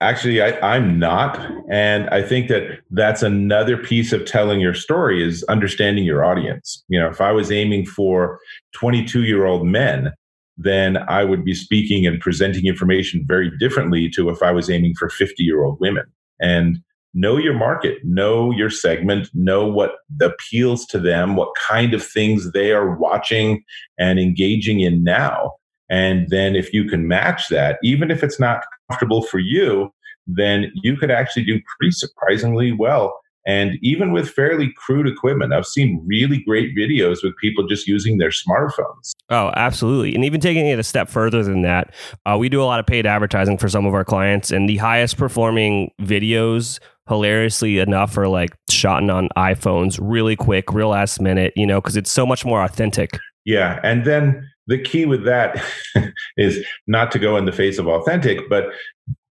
actually, 0.00 0.42
I, 0.42 0.58
I'm 0.60 0.98
not, 0.98 1.40
and 1.70 2.08
I 2.10 2.22
think 2.22 2.48
that 2.48 2.80
that's 2.90 3.22
another 3.22 3.76
piece 3.76 4.12
of 4.12 4.26
telling 4.26 4.60
your 4.60 4.74
story 4.74 5.26
is 5.26 5.42
understanding 5.44 6.04
your 6.04 6.24
audience. 6.24 6.82
You 6.88 7.00
know, 7.00 7.08
if 7.08 7.20
I 7.20 7.32
was 7.32 7.50
aiming 7.50 7.86
for 7.86 8.38
22 8.74 9.24
year 9.24 9.46
old 9.46 9.66
men, 9.66 10.12
then 10.56 10.98
I 11.08 11.24
would 11.24 11.44
be 11.44 11.54
speaking 11.54 12.06
and 12.06 12.20
presenting 12.20 12.66
information 12.66 13.24
very 13.26 13.50
differently 13.58 14.10
to 14.10 14.28
if 14.28 14.42
I 14.42 14.52
was 14.52 14.68
aiming 14.70 14.94
for 14.98 15.08
50 15.08 15.42
year 15.42 15.64
old 15.64 15.78
women. 15.80 16.04
And 16.40 16.78
know 17.14 17.36
your 17.36 17.54
market, 17.54 17.98
know 18.04 18.50
your 18.52 18.70
segment, 18.70 19.28
know 19.34 19.66
what 19.66 19.92
appeals 20.20 20.86
to 20.86 20.98
them, 20.98 21.36
what 21.36 21.54
kind 21.68 21.94
of 21.94 22.04
things 22.04 22.52
they 22.52 22.72
are 22.72 22.96
watching 22.96 23.62
and 23.98 24.18
engaging 24.18 24.80
in 24.80 25.04
now. 25.04 25.52
And 25.90 26.28
then 26.30 26.56
if 26.56 26.72
you 26.72 26.84
can 26.84 27.06
match 27.06 27.48
that, 27.48 27.78
even 27.82 28.10
if 28.10 28.22
it's 28.22 28.40
not 28.40 28.64
comfortable 28.92 29.22
for 29.22 29.38
you, 29.38 29.92
then 30.26 30.70
you 30.82 30.96
could 30.96 31.10
actually 31.10 31.44
do 31.44 31.60
pretty 31.78 31.92
surprisingly 31.92 32.72
well. 32.72 33.18
And 33.44 33.72
even 33.82 34.12
with 34.12 34.30
fairly 34.30 34.72
crude 34.76 35.08
equipment, 35.08 35.52
I've 35.52 35.66
seen 35.66 36.00
really 36.06 36.44
great 36.46 36.76
videos 36.76 37.24
with 37.24 37.36
people 37.40 37.66
just 37.66 37.88
using 37.88 38.18
their 38.18 38.30
smartphones. 38.30 39.14
Oh, 39.30 39.50
absolutely. 39.56 40.14
And 40.14 40.24
even 40.24 40.40
taking 40.40 40.64
it 40.68 40.78
a 40.78 40.84
step 40.84 41.08
further 41.08 41.42
than 41.42 41.62
that, 41.62 41.92
uh, 42.24 42.36
we 42.38 42.48
do 42.48 42.62
a 42.62 42.64
lot 42.64 42.78
of 42.78 42.86
paid 42.86 43.04
advertising 43.04 43.58
for 43.58 43.68
some 43.68 43.84
of 43.84 43.94
our 43.94 44.04
clients, 44.04 44.52
and 44.52 44.68
the 44.68 44.76
highest 44.76 45.16
performing 45.16 45.90
videos 46.00 46.78
hilariously 47.08 47.80
enough 47.80 48.16
are 48.16 48.28
like 48.28 48.50
shot 48.70 49.08
on 49.10 49.28
iPhones 49.36 49.98
really 50.00 50.36
quick, 50.36 50.72
real 50.72 50.90
last 50.90 51.20
minute, 51.20 51.52
you 51.56 51.66
know, 51.66 51.80
because 51.80 51.96
it's 51.96 52.12
so 52.12 52.24
much 52.24 52.44
more 52.44 52.62
authentic. 52.62 53.18
Yeah. 53.44 53.80
And 53.82 54.04
then 54.04 54.48
the 54.66 54.78
key 54.78 55.04
with 55.04 55.24
that 55.24 55.62
is 56.36 56.64
not 56.86 57.10
to 57.12 57.18
go 57.18 57.36
in 57.36 57.44
the 57.44 57.52
face 57.52 57.78
of 57.78 57.88
authentic, 57.88 58.48
but 58.48 58.66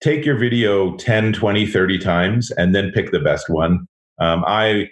take 0.02 0.24
your 0.24 0.36
video 0.36 0.96
10, 0.96 1.32
20, 1.32 1.66
30 1.66 1.98
times 1.98 2.50
and 2.52 2.74
then 2.74 2.90
pick 2.92 3.12
the 3.12 3.20
best 3.20 3.48
one. 3.48 3.86
Um, 4.18 4.44
I 4.46 4.88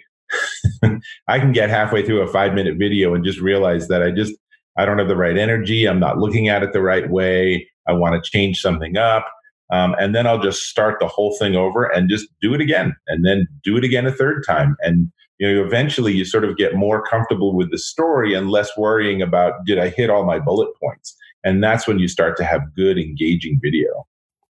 I 1.27 1.39
can 1.39 1.51
get 1.51 1.69
halfway 1.69 2.05
through 2.05 2.21
a 2.21 2.27
five 2.27 2.53
minute 2.53 2.77
video 2.77 3.13
and 3.13 3.25
just 3.25 3.39
realize 3.39 3.87
that 3.87 4.03
I 4.03 4.11
just 4.11 4.33
I 4.77 4.85
don't 4.85 4.99
have 4.99 5.07
the 5.07 5.15
right 5.15 5.37
energy. 5.37 5.85
I'm 5.85 5.99
not 5.99 6.19
looking 6.19 6.47
at 6.47 6.63
it 6.63 6.71
the 6.71 6.81
right 6.81 7.09
way. 7.09 7.67
I 7.87 7.93
want 7.93 8.23
to 8.23 8.29
change 8.29 8.61
something 8.61 8.97
up. 8.97 9.25
Um, 9.71 9.95
and 9.99 10.15
then 10.15 10.25
I'll 10.25 10.41
just 10.41 10.63
start 10.63 10.99
the 10.99 11.07
whole 11.07 11.35
thing 11.37 11.55
over 11.55 11.85
and 11.85 12.09
just 12.09 12.27
do 12.41 12.53
it 12.53 12.61
again 12.61 12.95
and 13.07 13.25
then 13.25 13.47
do 13.63 13.77
it 13.77 13.83
again 13.83 14.05
a 14.05 14.11
third 14.11 14.43
time. 14.45 14.75
And 14.81 15.11
you 15.39 15.55
know, 15.55 15.65
eventually 15.65 16.13
you 16.13 16.25
sort 16.25 16.43
of 16.43 16.57
get 16.57 16.75
more 16.75 17.01
comfortable 17.01 17.55
with 17.55 17.71
the 17.71 17.77
story 17.77 18.33
and 18.33 18.49
less 18.49 18.69
worrying 18.77 19.21
about 19.21 19.65
did 19.65 19.79
I 19.79 19.89
hit 19.89 20.09
all 20.09 20.25
my 20.25 20.37
bullet 20.37 20.69
points? 20.81 21.15
And 21.43 21.63
that's 21.63 21.87
when 21.87 21.97
you 21.97 22.07
start 22.07 22.37
to 22.37 22.43
have 22.43 22.75
good 22.75 22.97
engaging 22.97 23.59
video. 23.61 24.05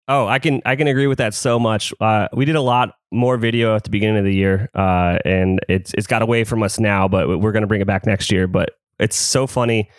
Oh, 0.08 0.26
I 0.26 0.40
can 0.40 0.62
I 0.66 0.78
can 0.78 0.88
agree 0.88 1.08
with 1.08 1.18
that 1.18 1.34
so 1.34 1.60
much. 1.60 1.94
Uh, 2.00 2.30
we 2.34 2.46
did 2.46 2.56
a 2.56 2.62
lot 2.62 2.96
more 3.12 3.36
video 3.36 3.76
at 3.76 3.84
the 3.84 3.90
beginning 3.90 4.18
of 4.18 4.24
the 4.24 4.34
year, 4.34 4.70
uh, 4.74 5.18
and 5.26 5.60
it's 5.68 5.94
it's 5.96 6.08
got 6.08 6.22
away 6.22 6.46
from 6.46 6.64
us 6.64 6.80
now, 6.80 7.10
but 7.10 7.42
we're 7.42 7.52
going 7.52 7.62
to 7.62 7.68
bring 7.68 7.82
it 7.82 7.88
back 7.88 8.06
next 8.06 8.32
year. 8.32 8.48
But 8.48 8.70
it's 9.00 9.18
so 9.18 9.48
funny. 9.48 9.90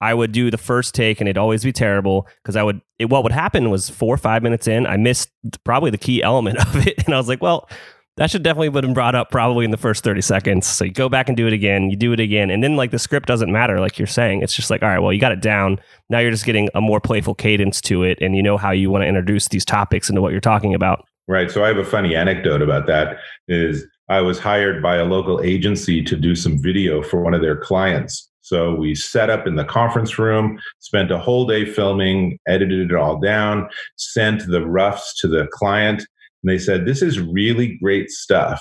I 0.00 0.12
would 0.12 0.32
do 0.32 0.50
the 0.50 0.58
first 0.58 0.92
take, 0.92 1.20
and 1.20 1.28
it'd 1.28 1.38
always 1.38 1.62
be 1.62 1.72
terrible 1.72 2.26
because 2.42 2.56
I 2.56 2.64
would. 2.64 2.80
It, 2.98 3.10
what 3.10 3.22
would 3.22 3.30
happen 3.30 3.70
was 3.70 3.88
four 3.88 4.12
or 4.12 4.18
five 4.18 4.42
minutes 4.42 4.66
in, 4.66 4.88
I 4.88 4.96
missed 4.96 5.30
probably 5.62 5.90
the 5.90 5.98
key 5.98 6.20
element 6.20 6.58
of 6.66 6.84
it, 6.84 7.04
and 7.06 7.14
I 7.14 7.18
was 7.18 7.28
like, 7.28 7.40
"Well, 7.40 7.68
that 8.16 8.30
should 8.30 8.42
definitely 8.44 8.68
have 8.68 8.74
been 8.74 8.94
brought 8.94 9.14
up 9.14 9.30
probably 9.30 9.64
in 9.64 9.72
the 9.72 9.76
first 9.76 10.04
30 10.04 10.20
seconds. 10.20 10.66
So 10.66 10.84
you 10.84 10.92
go 10.92 11.08
back 11.08 11.28
and 11.28 11.36
do 11.36 11.46
it 11.46 11.52
again, 11.52 11.90
you 11.90 11.96
do 11.96 12.12
it 12.12 12.20
again. 12.20 12.50
And 12.50 12.62
then 12.62 12.76
like 12.76 12.92
the 12.92 12.98
script 12.98 13.26
doesn't 13.26 13.50
matter, 13.50 13.80
like 13.80 13.98
you're 13.98 14.06
saying. 14.06 14.42
It's 14.42 14.54
just 14.54 14.70
like, 14.70 14.82
all 14.82 14.88
right, 14.88 15.00
well, 15.00 15.12
you 15.12 15.20
got 15.20 15.32
it 15.32 15.40
down. 15.40 15.80
Now 16.10 16.20
you're 16.20 16.30
just 16.30 16.44
getting 16.44 16.68
a 16.74 16.80
more 16.80 17.00
playful 17.00 17.34
cadence 17.34 17.80
to 17.82 18.04
it 18.04 18.18
and 18.20 18.36
you 18.36 18.42
know 18.42 18.56
how 18.56 18.70
you 18.70 18.90
want 18.90 19.02
to 19.02 19.08
introduce 19.08 19.48
these 19.48 19.64
topics 19.64 20.08
into 20.08 20.22
what 20.22 20.30
you're 20.30 20.40
talking 20.40 20.74
about. 20.74 21.04
Right. 21.26 21.50
So 21.50 21.64
I 21.64 21.68
have 21.68 21.78
a 21.78 21.84
funny 21.84 22.14
anecdote 22.14 22.62
about 22.62 22.86
that 22.86 23.18
is 23.48 23.84
I 24.08 24.20
was 24.20 24.38
hired 24.38 24.82
by 24.82 24.96
a 24.96 25.04
local 25.04 25.40
agency 25.42 26.02
to 26.04 26.16
do 26.16 26.34
some 26.36 26.62
video 26.62 27.02
for 27.02 27.22
one 27.22 27.34
of 27.34 27.40
their 27.40 27.56
clients. 27.56 28.30
So 28.42 28.74
we 28.74 28.94
set 28.94 29.30
up 29.30 29.46
in 29.46 29.56
the 29.56 29.64
conference 29.64 30.18
room, 30.18 30.58
spent 30.80 31.10
a 31.10 31.18
whole 31.18 31.46
day 31.46 31.64
filming, 31.64 32.38
edited 32.46 32.90
it 32.90 32.94
all 32.94 33.18
down, 33.18 33.66
sent 33.96 34.46
the 34.46 34.66
roughs 34.66 35.14
to 35.20 35.28
the 35.28 35.48
client 35.50 36.04
and 36.44 36.52
they 36.52 36.58
said, 36.58 36.84
This 36.84 37.02
is 37.02 37.18
really 37.20 37.78
great 37.82 38.10
stuff, 38.10 38.60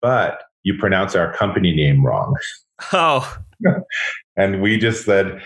but 0.00 0.42
you 0.62 0.76
pronounce 0.78 1.14
our 1.14 1.32
company 1.32 1.74
name 1.74 2.04
wrong. 2.04 2.34
Oh. 2.92 3.38
and 4.36 4.62
we 4.62 4.78
just 4.78 5.04
said, 5.04 5.42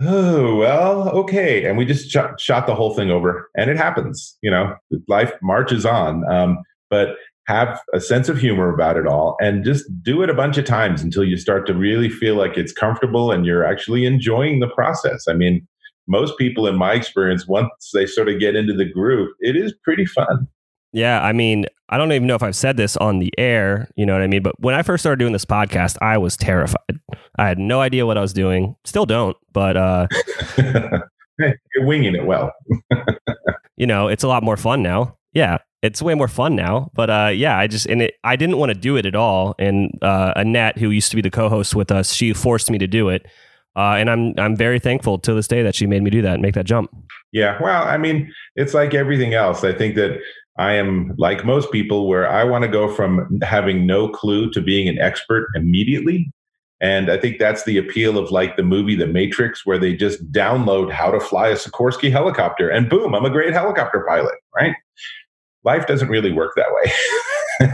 Oh, 0.00 0.56
well, 0.56 1.08
okay. 1.10 1.64
And 1.64 1.76
we 1.76 1.84
just 1.84 2.10
shot, 2.10 2.40
shot 2.40 2.66
the 2.66 2.74
whole 2.74 2.94
thing 2.94 3.10
over. 3.10 3.50
And 3.56 3.70
it 3.70 3.76
happens, 3.76 4.36
you 4.42 4.50
know, 4.50 4.76
life 5.08 5.32
marches 5.42 5.84
on. 5.84 6.30
Um, 6.30 6.58
but 6.90 7.16
have 7.46 7.80
a 7.94 8.00
sense 8.00 8.28
of 8.28 8.38
humor 8.38 8.72
about 8.72 8.96
it 8.96 9.06
all 9.06 9.36
and 9.40 9.64
just 9.64 9.84
do 10.02 10.22
it 10.22 10.28
a 10.28 10.34
bunch 10.34 10.58
of 10.58 10.64
times 10.64 11.00
until 11.00 11.22
you 11.22 11.36
start 11.36 11.64
to 11.64 11.74
really 11.74 12.08
feel 12.08 12.34
like 12.34 12.58
it's 12.58 12.72
comfortable 12.72 13.30
and 13.30 13.46
you're 13.46 13.64
actually 13.64 14.04
enjoying 14.04 14.58
the 14.58 14.68
process. 14.68 15.26
I 15.28 15.32
mean, 15.32 15.66
most 16.08 16.36
people, 16.38 16.66
in 16.66 16.76
my 16.76 16.92
experience, 16.92 17.46
once 17.46 17.90
they 17.94 18.06
sort 18.06 18.28
of 18.28 18.40
get 18.40 18.56
into 18.56 18.72
the 18.72 18.84
groove, 18.84 19.30
it 19.40 19.56
is 19.56 19.72
pretty 19.84 20.06
fun. 20.06 20.48
Yeah, 20.92 21.22
I 21.22 21.32
mean, 21.32 21.66
I 21.88 21.98
don't 21.98 22.10
even 22.12 22.26
know 22.26 22.34
if 22.34 22.42
I've 22.42 22.56
said 22.56 22.76
this 22.76 22.96
on 22.96 23.18
the 23.18 23.32
air, 23.38 23.88
you 23.96 24.06
know 24.06 24.12
what 24.12 24.22
I 24.22 24.26
mean? 24.26 24.42
But 24.42 24.58
when 24.60 24.74
I 24.74 24.82
first 24.82 25.02
started 25.02 25.18
doing 25.18 25.32
this 25.32 25.44
podcast, 25.44 25.96
I 26.00 26.18
was 26.18 26.36
terrified. 26.36 27.00
I 27.38 27.48
had 27.48 27.58
no 27.58 27.80
idea 27.80 28.06
what 28.06 28.18
I 28.18 28.22
was 28.22 28.32
doing. 28.32 28.76
Still 28.84 29.06
don't, 29.06 29.36
but 29.52 29.76
uh 29.76 30.06
you're 30.58 31.86
winging 31.86 32.14
it 32.14 32.24
well. 32.26 32.52
you 33.76 33.86
know, 33.86 34.08
it's 34.08 34.24
a 34.24 34.28
lot 34.28 34.42
more 34.42 34.56
fun 34.56 34.82
now. 34.82 35.16
Yeah, 35.32 35.58
it's 35.82 36.00
way 36.00 36.14
more 36.14 36.28
fun 36.28 36.56
now. 36.56 36.90
But 36.94 37.10
uh 37.10 37.30
yeah, 37.34 37.58
I 37.58 37.66
just 37.66 37.86
and 37.86 38.02
it 38.02 38.14
I 38.24 38.36
didn't 38.36 38.58
want 38.58 38.70
to 38.70 38.78
do 38.78 38.96
it 38.96 39.06
at 39.06 39.14
all. 39.14 39.54
And 39.58 39.90
uh 40.02 40.32
Annette, 40.34 40.78
who 40.78 40.90
used 40.90 41.10
to 41.10 41.16
be 41.16 41.22
the 41.22 41.30
co-host 41.30 41.74
with 41.74 41.92
us, 41.92 42.12
she 42.14 42.32
forced 42.32 42.70
me 42.70 42.78
to 42.78 42.86
do 42.86 43.10
it. 43.10 43.26
Uh, 43.76 43.96
and 43.98 44.08
I'm 44.08 44.32
I'm 44.38 44.56
very 44.56 44.78
thankful 44.78 45.18
to 45.18 45.34
this 45.34 45.46
day 45.46 45.62
that 45.62 45.74
she 45.74 45.86
made 45.86 46.02
me 46.02 46.08
do 46.08 46.22
that 46.22 46.34
and 46.34 46.42
make 46.42 46.54
that 46.54 46.64
jump. 46.64 46.90
Yeah, 47.32 47.58
well, 47.60 47.82
I 47.82 47.98
mean, 47.98 48.32
it's 48.54 48.72
like 48.72 48.94
everything 48.94 49.34
else. 49.34 49.62
I 49.64 49.74
think 49.74 49.96
that 49.96 50.18
I 50.58 50.72
am 50.72 51.14
like 51.18 51.44
most 51.44 51.70
people 51.70 52.08
where 52.08 52.28
I 52.28 52.44
want 52.44 52.62
to 52.62 52.68
go 52.68 52.92
from 52.92 53.40
having 53.42 53.86
no 53.86 54.08
clue 54.08 54.50
to 54.50 54.60
being 54.60 54.88
an 54.88 54.98
expert 54.98 55.48
immediately. 55.54 56.32
And 56.80 57.10
I 57.10 57.18
think 57.18 57.38
that's 57.38 57.64
the 57.64 57.78
appeal 57.78 58.18
of 58.18 58.30
like 58.30 58.56
the 58.56 58.62
movie 58.62 58.96
The 58.96 59.06
Matrix, 59.06 59.64
where 59.64 59.78
they 59.78 59.94
just 59.94 60.30
download 60.32 60.90
how 60.90 61.10
to 61.10 61.20
fly 61.20 61.48
a 61.48 61.54
Sikorsky 61.54 62.10
helicopter 62.10 62.68
and 62.68 62.88
boom, 62.88 63.14
I'm 63.14 63.24
a 63.24 63.30
great 63.30 63.52
helicopter 63.52 64.04
pilot, 64.06 64.34
right? 64.54 64.74
Life 65.64 65.86
doesn't 65.86 66.08
really 66.08 66.32
work 66.32 66.52
that 66.56 66.72
way. 67.60 67.70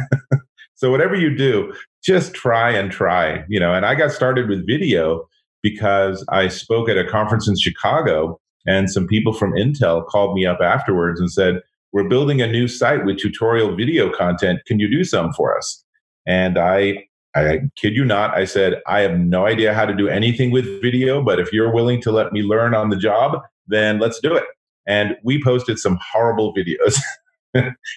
so 0.74 0.90
whatever 0.90 1.14
you 1.14 1.36
do, 1.36 1.72
just 2.02 2.34
try 2.34 2.70
and 2.70 2.90
try, 2.90 3.44
you 3.48 3.60
know. 3.60 3.74
And 3.74 3.84
I 3.84 3.94
got 3.94 4.12
started 4.12 4.48
with 4.48 4.66
video 4.66 5.28
because 5.62 6.24
I 6.28 6.48
spoke 6.48 6.88
at 6.88 6.98
a 6.98 7.08
conference 7.08 7.48
in 7.48 7.56
Chicago 7.58 8.40
and 8.66 8.90
some 8.90 9.06
people 9.06 9.32
from 9.32 9.52
Intel 9.52 10.06
called 10.06 10.34
me 10.34 10.46
up 10.46 10.60
afterwards 10.60 11.20
and 11.20 11.30
said, 11.30 11.60
we're 11.92 12.08
building 12.08 12.40
a 12.40 12.46
new 12.46 12.66
site 12.68 13.04
with 13.04 13.18
tutorial 13.18 13.76
video 13.76 14.10
content. 14.10 14.60
Can 14.66 14.78
you 14.80 14.90
do 14.90 15.04
some 15.04 15.32
for 15.32 15.56
us? 15.56 15.84
And 16.26 16.58
I, 16.58 17.04
I 17.34 17.60
kid 17.76 17.94
you 17.94 18.04
not, 18.04 18.34
I 18.34 18.44
said, 18.44 18.80
I 18.86 19.00
have 19.00 19.18
no 19.18 19.46
idea 19.46 19.74
how 19.74 19.84
to 19.84 19.94
do 19.94 20.08
anything 20.08 20.50
with 20.50 20.80
video, 20.80 21.22
but 21.22 21.38
if 21.38 21.52
you're 21.52 21.72
willing 21.72 22.00
to 22.02 22.12
let 22.12 22.32
me 22.32 22.42
learn 22.42 22.74
on 22.74 22.90
the 22.90 22.96
job, 22.96 23.42
then 23.66 23.98
let's 23.98 24.20
do 24.20 24.34
it. 24.34 24.44
And 24.86 25.16
we 25.22 25.42
posted 25.42 25.78
some 25.78 25.98
horrible 26.12 26.54
videos. 26.54 26.98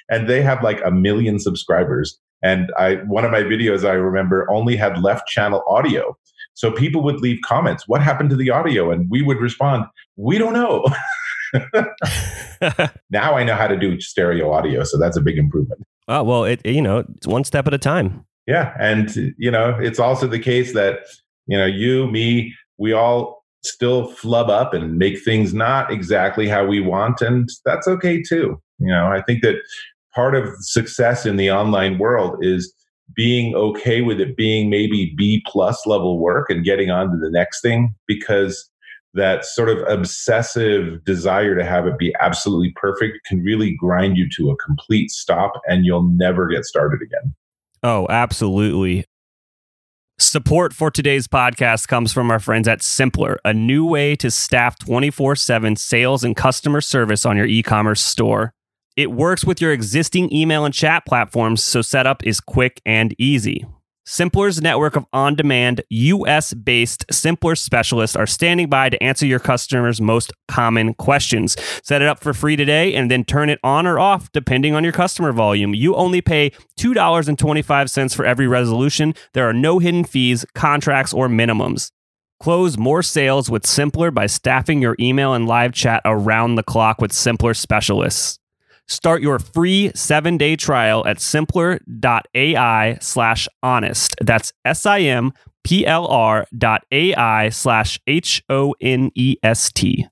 and 0.10 0.30
they 0.30 0.42
have 0.42 0.62
like 0.62 0.82
a 0.86 0.92
million 0.92 1.40
subscribers. 1.40 2.20
And 2.44 2.72
I 2.78 2.96
one 3.08 3.26
of 3.26 3.32
my 3.32 3.42
videos 3.42 3.88
I 3.88 3.94
remember 3.94 4.50
only 4.52 4.76
had 4.76 5.02
left 5.02 5.28
channel 5.28 5.64
audio. 5.68 6.18
So 6.54 6.72
people 6.72 7.04
would 7.04 7.20
leave 7.22 7.40
comments, 7.44 7.88
what 7.88 8.02
happened 8.02 8.30
to 8.30 8.36
the 8.36 8.50
audio? 8.50 8.92
And 8.92 9.10
we 9.10 9.22
would 9.22 9.40
respond, 9.40 9.86
we 10.16 10.38
don't 10.38 10.54
know. 10.54 10.86
now 13.10 13.36
I 13.36 13.44
know 13.44 13.56
how 13.56 13.68
to 13.68 13.78
do 13.78 14.00
stereo 14.00 14.52
audio, 14.52 14.84
so 14.84 14.98
that's 14.98 15.18
a 15.18 15.22
big 15.22 15.38
improvement. 15.38 15.82
Oh 16.08 16.24
well, 16.24 16.44
it 16.44 16.66
you 16.66 16.82
know 16.82 17.06
it's 17.16 17.28
one 17.28 17.44
step 17.44 17.68
at 17.68 17.74
a 17.74 17.78
time. 17.78 18.26
Yeah, 18.48 18.76
and 18.80 19.34
you 19.38 19.52
know 19.52 19.78
it's 19.80 20.00
also 20.00 20.28
the 20.28 20.40
case 20.40 20.74
that 20.74 21.00
you 21.48 21.58
know 21.58 21.66
you, 21.66 22.08
me, 22.08 22.54
we 22.78 22.94
all 22.94 23.44
still 23.64 24.08
flub 24.08 24.50
up 24.50 24.74
and 24.74 24.98
make 24.98 25.24
things 25.24 25.54
not 25.54 25.92
exactly 25.92 26.48
how 26.48 26.66
we 26.66 26.80
want, 26.80 27.22
and 27.22 27.50
that's 27.66 27.88
okay 27.88 28.22
too. 28.22 28.62
You 28.80 28.90
know, 28.90 29.08
I 29.08 29.22
think 29.22 29.42
that 29.42 29.56
part 30.14 30.36
of 30.36 30.50
success 30.60 31.26
in 31.26 31.38
the 31.38 31.52
online 31.52 31.98
world 31.98 32.38
is 32.42 32.74
being 33.16 33.56
okay 33.56 34.02
with 34.02 34.20
it 34.20 34.36
being 34.36 34.70
maybe 34.70 35.14
B 35.16 35.44
plus 35.48 35.86
level 35.86 36.20
work 36.20 36.50
and 36.50 36.64
getting 36.64 36.90
on 36.90 37.12
to 37.12 37.18
the 37.18 37.30
next 37.30 37.62
thing 37.62 37.94
because 38.08 38.70
that 39.16 39.46
sort 39.46 39.70
of 39.70 39.80
obsessive 39.88 41.04
desire 41.06 41.56
to 41.56 41.66
have 41.66 41.88
it 41.88 41.98
be 41.98 42.14
absolutely 42.20 42.72
perfect 42.76 43.26
can 43.26 43.42
really 43.42 43.76
grind 43.76 44.18
you 44.18 44.28
to 44.38 44.52
a 44.52 44.58
complete 44.58 45.10
stop 45.10 45.54
and 45.68 45.86
you'll 45.86 46.10
never 46.16 46.48
get 46.48 46.66
started 46.66 47.02
again. 47.02 47.34
Oh, 47.82 48.06
absolutely. 48.10 49.06
Support 50.18 50.74
for 50.74 50.90
today's 50.90 51.28
podcast 51.28 51.88
comes 51.88 52.14
from 52.14 52.32
our 52.32 52.40
friends 52.40 52.68
at 52.68 52.80
Simplr, 52.80 53.36
a 53.44 53.54
new 53.54 53.86
way 53.86 54.16
to 54.18 54.32
staff 54.32 54.80
24 54.80 55.36
7 55.36 55.76
sales 55.76 56.24
and 56.24 56.36
customer 56.36 56.80
service 56.80 57.26
on 57.26 57.36
your 57.36 57.46
e 57.46 57.62
commerce 57.62 58.02
store. 58.02 58.54
It 58.96 59.12
works 59.12 59.44
with 59.44 59.60
your 59.60 59.74
existing 59.74 60.34
email 60.34 60.64
and 60.64 60.74
chat 60.74 61.06
platforms, 61.06 61.62
so 61.62 61.82
setup 61.82 62.26
is 62.26 62.40
quick 62.40 62.82
and 62.86 63.14
easy. 63.18 63.66
Simplr's 64.08 64.62
network 64.62 64.96
of 64.96 65.06
on 65.14 65.34
demand, 65.34 65.82
US 65.90 66.54
based 66.54 67.08
Simplr 67.08 67.58
specialists 67.58 68.16
are 68.16 68.28
standing 68.28 68.70
by 68.70 68.90
to 68.90 69.02
answer 69.02 69.26
your 69.26 69.40
customers' 69.40 70.00
most 70.00 70.32
common 70.48 70.94
questions. 70.94 71.58
Set 71.84 72.04
it 72.04 72.08
up 72.08 72.20
for 72.20 72.32
free 72.32 72.56
today 72.56 72.94
and 72.94 73.10
then 73.10 73.24
turn 73.24 73.50
it 73.50 73.60
on 73.64 73.88
or 73.88 73.98
off 73.98 74.32
depending 74.32 74.76
on 74.76 74.84
your 74.84 74.94
customer 74.94 75.32
volume. 75.32 75.74
You 75.74 75.96
only 75.96 76.22
pay 76.22 76.52
$2.25 76.80 78.16
for 78.16 78.26
every 78.26 78.48
resolution. 78.48 79.16
There 79.34 79.50
are 79.50 79.54
no 79.54 79.80
hidden 79.80 80.04
fees, 80.04 80.46
contracts, 80.54 81.12
or 81.12 81.28
minimums. 81.28 81.90
Close 82.40 82.78
more 82.78 83.02
sales 83.02 83.50
with 83.50 83.64
Simplr 83.64 84.14
by 84.14 84.28
staffing 84.28 84.84
your 84.84 84.96
email 85.00 85.34
and 85.34 85.48
live 85.48 85.74
chat 85.74 86.04
around 86.06 86.56
the 86.56 86.64
clock 86.64 87.02
with 87.02 87.12
Simplr 87.12 87.56
specialists. 87.56 88.38
Start 88.88 89.22
your 89.22 89.40
free 89.40 89.92
seven 89.96 90.38
day 90.38 90.56
trial 90.56 91.06
at 91.08 91.18
simplr.ai 91.18 92.98
slash 93.02 93.48
honest. 93.64 94.16
That's 94.22 94.54
S 94.64 94.86
I 94.86 95.00
M 95.02 95.34
P 95.64 95.86
L 95.86 96.08
R 96.08 96.46
dot 96.56 96.84
AI 96.92 97.50
slash 97.50 98.00
H 98.06 98.44
O 98.50 98.76
N 98.80 99.12
E 99.16 99.38
S 99.42 99.72
T. 99.72 100.08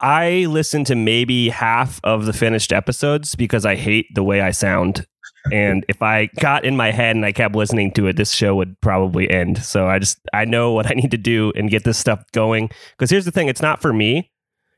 I 0.00 0.46
listen 0.48 0.84
to 0.84 0.96
maybe 0.96 1.48
half 1.48 2.00
of 2.02 2.26
the 2.26 2.32
finished 2.32 2.72
episodes 2.72 3.36
because 3.36 3.64
I 3.64 3.76
hate 3.76 4.06
the 4.14 4.24
way 4.24 4.40
I 4.40 4.50
sound. 4.50 5.06
And 5.52 5.84
if 5.88 6.02
I 6.02 6.26
got 6.40 6.64
in 6.64 6.76
my 6.76 6.90
head 6.90 7.16
and 7.16 7.24
I 7.24 7.32
kept 7.32 7.54
listening 7.54 7.92
to 7.92 8.08
it, 8.08 8.16
this 8.16 8.32
show 8.32 8.54
would 8.56 8.80
probably 8.80 9.30
end. 9.30 9.58
So 9.58 9.86
I 9.86 10.00
just, 10.00 10.18
I 10.32 10.44
know 10.44 10.72
what 10.72 10.90
I 10.90 10.94
need 10.94 11.12
to 11.12 11.18
do 11.18 11.52
and 11.56 11.70
get 11.70 11.84
this 11.84 11.98
stuff 11.98 12.22
going. 12.32 12.70
Because 12.96 13.10
here's 13.10 13.24
the 13.24 13.30
thing 13.30 13.48
it's 13.48 13.62
not 13.62 13.80
for 13.80 13.92
me. 13.92 14.30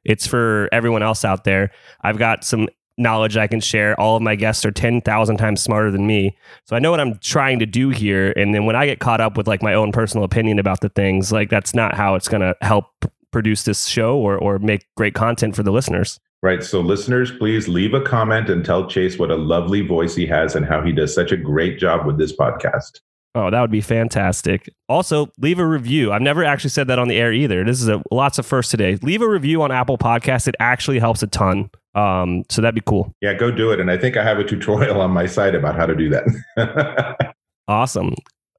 It's 0.05 0.27
for 0.27 0.69
everyone 0.73 1.03
else 1.03 1.25
out 1.25 1.45
there. 1.45 1.71
I've 2.03 2.19
got 2.19 2.45
some 2.45 2.69
knowledge 2.97 3.37
I 3.37 3.47
can 3.47 3.61
share. 3.61 3.99
All 3.99 4.17
of 4.17 4.23
my 4.23 4.37
guests 4.37 4.65
are 4.65 4.71
10,000 4.71 5.37
times 5.37 5.61
smarter 5.61 5.91
than 5.91 6.07
me. 6.07 6.37
So 6.67 6.77
I 6.77 6.79
know 6.79 6.91
what 6.91 7.01
I'm 7.01 7.19
trying 7.19 7.59
to 7.59 7.67
do 7.67 7.89
here. 7.91 8.33
And 8.37 8.55
then 8.55 8.67
when 8.67 8.77
I 8.77 8.87
get 8.87 9.01
caught 9.01 9.21
up 9.21 9.37
with 9.37 9.49
like 9.49 9.63
my 9.63 9.75
own 9.75 9.93
personal 9.93 10.25
opinion 10.25 10.59
about 10.59 10.81
the 10.81 10.89
things, 10.89 11.33
like 11.33 11.51
that's 11.51 11.75
not 11.75 11.95
how 11.95 12.15
it's 12.15 12.29
going 12.29 12.43
to 12.43 12.55
help 12.61 12.87
produce 13.33 13.65
this 13.65 13.87
show 13.87 14.17
or, 14.17 14.39
or 14.39 14.59
make 14.61 14.87
great 14.97 15.15
content 15.15 15.57
for 15.57 15.63
the 15.63 15.73
listeners. 15.73 16.21
Right. 16.43 16.63
So, 16.63 16.81
listeners, 16.81 17.33
please 17.33 17.69
leave 17.69 17.95
a 17.95 18.03
comment 18.03 18.51
and 18.51 18.65
tell 18.65 18.87
Chase 18.87 19.19
what 19.19 19.31
a 19.31 19.37
lovely 19.37 19.81
voice 19.81 20.15
he 20.15 20.27
has 20.27 20.55
and 20.55 20.67
how 20.67 20.83
he 20.83 20.93
does 20.93 21.15
such 21.15 21.33
a 21.33 21.39
great 21.39 21.79
job 21.79 22.07
with 22.07 22.19
this 22.19 22.37
podcast. 22.37 23.01
Oh, 23.37 23.51
that 23.51 23.61
would 23.61 23.71
be 23.71 23.81
fantastic. 23.81 24.71
Also, 24.89 25.29
leave 25.39 25.59
a 25.59 25.67
review. 25.67 26.13
I've 26.13 26.23
never 26.23 26.45
actually 26.45 26.71
said 26.71 26.87
that 26.87 27.01
on 27.01 27.09
the 27.09 27.17
air 27.17 27.33
either. 27.33 27.65
This 27.65 27.83
is 27.83 27.89
a 27.89 28.01
lots 28.13 28.39
of 28.39 28.47
first 28.47 28.71
today. 28.71 28.97
Leave 29.03 29.23
a 29.23 29.29
review 29.29 29.63
on 29.63 29.73
Apple 29.73 29.99
Podcasts. 29.99 30.47
It 30.47 30.55
actually 30.61 31.01
helps 31.01 31.23
a 31.23 31.27
ton. 31.27 31.69
Um, 31.97 32.45
so 32.49 32.63
that'd 32.63 32.77
be 32.77 32.83
cool. 32.87 33.13
Yeah, 33.21 33.35
go 33.35 33.51
do 33.51 33.73
it. 33.73 33.81
And 33.81 33.91
I 33.91 33.97
think 33.97 34.17
I 34.17 34.23
have 34.23 34.39
a 34.39 34.45
tutorial 34.45 35.01
on 35.01 35.11
my 35.11 35.27
site 35.27 35.55
about 35.57 35.75
how 35.75 35.87
to 35.87 35.97
do 35.97 36.11
that. 36.11 37.35
awesome. 37.69 38.15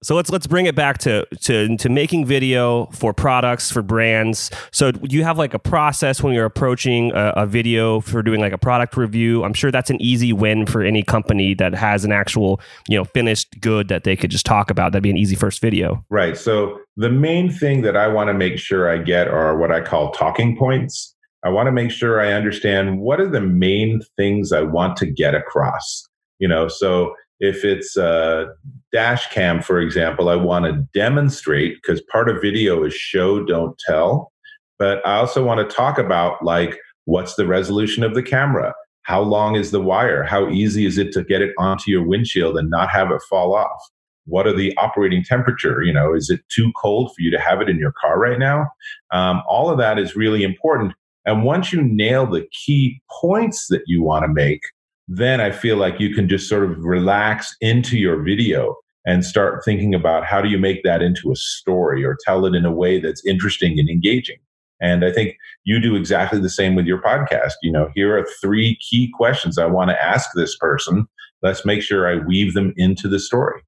So 0.06 0.14
let's 0.14 0.30
let's 0.30 0.46
bring 0.46 0.68
it 0.68 0.76
back 0.76 1.00
to 1.00 1.26
to 1.42 1.76
to 1.78 1.90
making 1.90 2.28
video 2.28 2.86
for 2.92 3.12
products 3.12 3.72
for 3.72 3.82
brands. 3.82 4.52
So 4.72 4.92
you 5.02 5.24
have 5.24 5.40
like 5.40 5.56
a 5.56 5.60
process 5.60 6.22
when 6.22 6.36
you're 6.36 6.46
approaching 6.46 7.12
a, 7.14 7.34
a, 7.38 7.46
video 7.48 8.02
for 8.02 8.22
doing 8.22 8.40
like 8.40 8.54
a 8.54 8.58
product 8.60 8.98
review. 8.98 9.44
I'm 9.44 9.56
sure 9.56 9.72
that's 9.72 9.90
an 9.90 10.00
easy 10.00 10.32
win 10.32 10.68
for 10.68 10.84
any 10.84 11.02
company 11.02 11.56
that 11.56 11.74
has 11.74 12.06
an 12.06 12.12
actual 12.12 12.62
you 12.88 12.96
know 12.96 13.04
finished 13.04 13.60
good 13.62 13.88
that 13.88 14.04
they 14.04 14.16
could 14.16 14.30
just 14.30 14.46
talk 14.46 14.70
about. 14.70 14.92
That'd 14.92 15.02
be 15.02 15.10
an 15.10 15.18
easy 15.18 15.36
first 15.36 15.60
video. 15.60 16.06
Right. 16.12 16.38
So 16.38 16.78
the 16.98 17.10
main 17.10 17.50
thing 17.50 17.82
that 17.82 17.98
I 17.98 18.08
want 18.08 18.28
to 18.28 18.36
make 18.36 18.60
sure 18.60 18.88
I 18.88 19.00
get 19.00 19.28
are 19.28 19.58
what 19.58 19.72
I 19.72 19.82
call 19.82 20.12
talking 20.12 20.56
points. 20.56 21.16
I 21.44 21.50
want 21.50 21.66
to 21.66 21.72
make 21.72 21.90
sure 21.90 22.22
I 22.22 22.32
understand 22.32 23.00
what 23.00 23.20
are 23.20 23.30
the 23.30 23.42
main 23.42 24.02
things 24.18 24.52
I 24.52 24.62
want 24.62 24.98
to 24.98 25.08
get 25.08 25.34
across. 25.34 26.08
You 26.38 26.48
know, 26.48 26.68
so 26.68 27.16
if 27.40 27.66
it's 27.66 27.98
a 27.98 28.54
dash 28.96 29.28
cam, 29.28 29.62
for 29.62 29.82
example, 29.82 30.30
I 30.30 30.38
want 30.38 30.64
to 30.64 30.88
demonstrate 30.98 31.82
because 31.82 32.02
part 32.10 32.30
of 32.30 32.42
video 32.42 32.86
is 32.86 32.94
show, 32.94 33.44
don't 33.44 33.78
tell. 33.86 34.32
But 34.80 35.06
I 35.06 35.18
also 35.18 35.44
want 35.44 35.70
to 35.70 35.76
talk 35.76 35.98
about 35.98 36.42
like 36.42 36.80
what's 37.04 37.36
the 37.36 37.46
resolution 37.46 38.04
of 38.04 38.14
the 38.14 38.24
camera? 38.24 38.74
How 39.02 39.22
long 39.22 39.56
is 39.56 39.72
the 39.72 39.82
wire? 39.82 40.24
How 40.24 40.48
easy 40.48 40.86
is 40.86 40.98
it 40.98 41.12
to 41.12 41.26
get 41.26 41.42
it 41.42 41.54
onto 41.60 41.92
your 41.92 42.08
windshield 42.08 42.58
and 42.58 42.70
not 42.70 42.90
have 42.90 43.12
it 43.12 43.22
fall 43.30 43.54
off? 43.54 43.82
What 44.28 44.48
are 44.48 44.56
the 44.56 44.74
operating 44.78 45.26
temperature? 45.26 45.84
You 45.84 45.92
know, 45.92 46.14
is 46.16 46.30
it 46.30 46.40
too 46.48 46.72
cold 46.82 47.10
for 47.14 47.22
you 47.22 47.30
to 47.32 47.40
have 47.40 47.60
it 47.60 47.68
in 47.68 47.78
your 47.78 47.92
car 48.00 48.18
right 48.18 48.40
now? 48.40 48.70
Um, 49.12 49.44
all 49.46 49.70
of 49.70 49.78
that 49.78 50.00
is 50.00 50.16
really 50.16 50.44
important. 50.44 50.94
And 51.26 51.44
once 51.44 51.74
you 51.74 51.84
nail 51.84 52.26
the 52.26 52.48
key 52.66 53.02
points 53.20 53.68
that 53.68 53.84
you 53.88 54.02
want 54.02 54.24
to 54.24 54.32
make, 54.34 54.62
then 55.10 55.42
I 55.42 55.52
feel 55.52 55.76
like 55.76 56.00
you 56.00 56.16
can 56.16 56.30
just 56.30 56.48
sort 56.48 56.64
of 56.64 56.78
relax 56.80 57.58
into 57.60 57.98
your 57.98 58.24
video 58.24 58.74
and 59.06 59.24
start 59.24 59.64
thinking 59.64 59.94
about 59.94 60.26
how 60.26 60.42
do 60.42 60.50
you 60.50 60.58
make 60.58 60.84
that 60.84 61.02
into 61.02 61.32
a 61.32 61.36
story 61.36 62.04
or 62.04 62.18
tell 62.26 62.46
it 62.46 62.56
in 62.56 62.66
a 62.66 62.72
way 62.72 63.00
that's 63.00 63.26
interesting 63.26 63.80
and 63.80 63.90
engaging. 63.90 64.38
And 64.82 65.06
I 65.06 65.12
think 65.12 65.38
you 65.64 65.80
do 65.80 65.96
exactly 65.96 66.40
the 66.40 66.50
same 66.50 66.76
with 66.76 66.86
your 66.86 67.02
podcast. 67.02 67.54
You 67.62 67.72
know, 67.72 67.90
here 67.96 68.18
are 68.18 68.28
three 68.42 68.78
key 68.78 69.12
questions 69.16 69.58
I 69.58 69.66
want 69.66 69.90
to 69.90 70.04
ask 70.04 70.30
this 70.36 70.58
person. 70.58 71.08
Let's 71.42 71.66
make 71.66 71.82
sure 71.82 72.10
I 72.10 72.26
weave 72.26 72.54
them 72.54 72.74
into 72.76 73.08
the 73.08 73.20
story. 73.20 73.62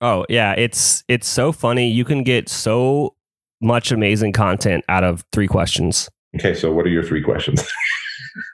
Oh, 0.00 0.24
yeah, 0.28 0.54
it's 0.56 1.04
it's 1.08 1.28
so 1.28 1.52
funny. 1.52 1.90
You 1.90 2.04
can 2.04 2.24
get 2.24 2.48
so 2.48 3.14
much 3.60 3.92
amazing 3.92 4.32
content 4.32 4.84
out 4.88 5.04
of 5.04 5.24
three 5.30 5.46
questions. 5.46 6.08
Okay, 6.36 6.54
so 6.54 6.72
what 6.72 6.86
are 6.86 6.90
your 6.90 7.02
three 7.02 7.22
questions? 7.22 7.66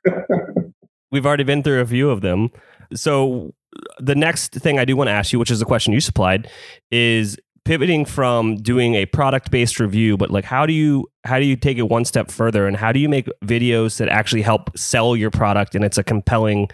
We've 1.12 1.24
already 1.24 1.44
been 1.44 1.62
through 1.62 1.80
a 1.80 1.86
few 1.86 2.10
of 2.10 2.20
them. 2.20 2.50
So 2.94 3.54
the 3.98 4.14
next 4.14 4.52
thing 4.52 4.78
I 4.78 4.84
do 4.84 4.96
want 4.96 5.08
to 5.08 5.12
ask 5.12 5.32
you, 5.32 5.38
which 5.38 5.50
is 5.50 5.60
a 5.60 5.64
question 5.64 5.92
you 5.92 6.00
supplied, 6.00 6.50
is 6.90 7.36
pivoting 7.64 8.04
from 8.04 8.56
doing 8.56 8.94
a 8.94 9.06
product 9.06 9.50
based 9.50 9.80
review 9.80 10.16
but 10.16 10.30
like 10.30 10.44
how 10.44 10.64
do 10.64 10.72
you 10.72 11.04
how 11.24 11.36
do 11.36 11.44
you 11.44 11.56
take 11.56 11.76
it 11.78 11.82
one 11.82 12.04
step 12.04 12.30
further 12.30 12.64
and 12.68 12.76
how 12.76 12.92
do 12.92 13.00
you 13.00 13.08
make 13.08 13.26
videos 13.44 13.98
that 13.98 14.08
actually 14.08 14.40
help 14.40 14.70
sell 14.78 15.16
your 15.16 15.32
product 15.32 15.74
and 15.74 15.84
it's 15.84 15.98
a 15.98 16.04
compelling 16.04 16.68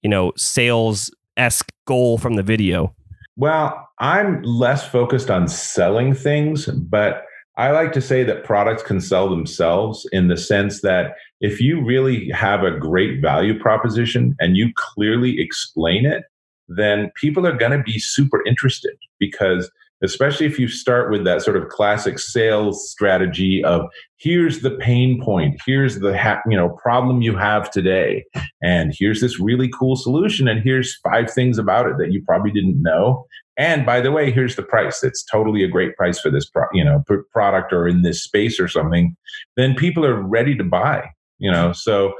you 0.00 0.08
know 0.08 0.32
sales 0.36 1.10
esque 1.36 1.70
goal 1.86 2.16
from 2.16 2.36
the 2.36 2.42
video? 2.42 2.94
Well 3.36 3.86
i'm 3.98 4.42
less 4.42 4.88
focused 4.88 5.30
on 5.30 5.48
selling 5.48 6.14
things 6.14 6.64
but 6.66 7.24
I 7.58 7.72
like 7.72 7.92
to 7.94 8.00
say 8.00 8.22
that 8.22 8.44
products 8.44 8.84
can 8.84 9.00
sell 9.00 9.28
themselves 9.28 10.08
in 10.12 10.28
the 10.28 10.36
sense 10.36 10.80
that 10.82 11.16
if 11.40 11.60
you 11.60 11.84
really 11.84 12.30
have 12.30 12.62
a 12.62 12.78
great 12.78 13.20
value 13.20 13.58
proposition 13.58 14.36
and 14.38 14.56
you 14.56 14.70
clearly 14.76 15.40
explain 15.40 16.06
it, 16.06 16.22
then 16.68 17.10
people 17.14 17.46
are 17.46 17.56
going 17.56 17.72
to 17.72 17.82
be 17.82 17.98
super 17.98 18.44
interested 18.46 18.96
because 19.18 19.70
especially 20.00 20.46
if 20.46 20.60
you 20.60 20.68
start 20.68 21.10
with 21.10 21.24
that 21.24 21.42
sort 21.42 21.56
of 21.56 21.68
classic 21.70 22.20
sales 22.20 22.88
strategy 22.88 23.64
of 23.64 23.82
here's 24.18 24.60
the 24.60 24.70
pain 24.70 25.20
point. 25.20 25.60
Here's 25.66 25.98
the 25.98 26.16
ha- 26.16 26.40
you 26.48 26.56
know 26.56 26.68
problem 26.80 27.20
you 27.20 27.36
have 27.36 27.70
today. 27.70 28.24
And 28.62 28.94
here's 28.96 29.20
this 29.20 29.40
really 29.40 29.68
cool 29.68 29.96
solution. 29.96 30.46
And 30.46 30.62
here's 30.62 30.98
five 30.98 31.30
things 31.30 31.58
about 31.58 31.86
it 31.86 31.96
that 31.98 32.12
you 32.12 32.22
probably 32.24 32.52
didn't 32.52 32.80
know. 32.80 33.24
And 33.56 33.84
by 33.84 34.00
the 34.00 34.12
way 34.12 34.30
here's 34.30 34.54
the 34.54 34.62
price. 34.62 35.02
It's 35.02 35.24
totally 35.24 35.64
a 35.64 35.68
great 35.68 35.96
price 35.96 36.20
for 36.20 36.30
this 36.30 36.48
pro- 36.48 36.68
you 36.72 36.84
know 36.84 37.02
product 37.32 37.72
or 37.72 37.88
in 37.88 38.02
this 38.02 38.22
space 38.22 38.60
or 38.60 38.68
something. 38.68 39.16
Then 39.56 39.74
people 39.74 40.06
are 40.06 40.22
ready 40.22 40.56
to 40.56 40.64
buy 40.64 41.08
you 41.38 41.50
know? 41.50 41.72
So 41.72 42.14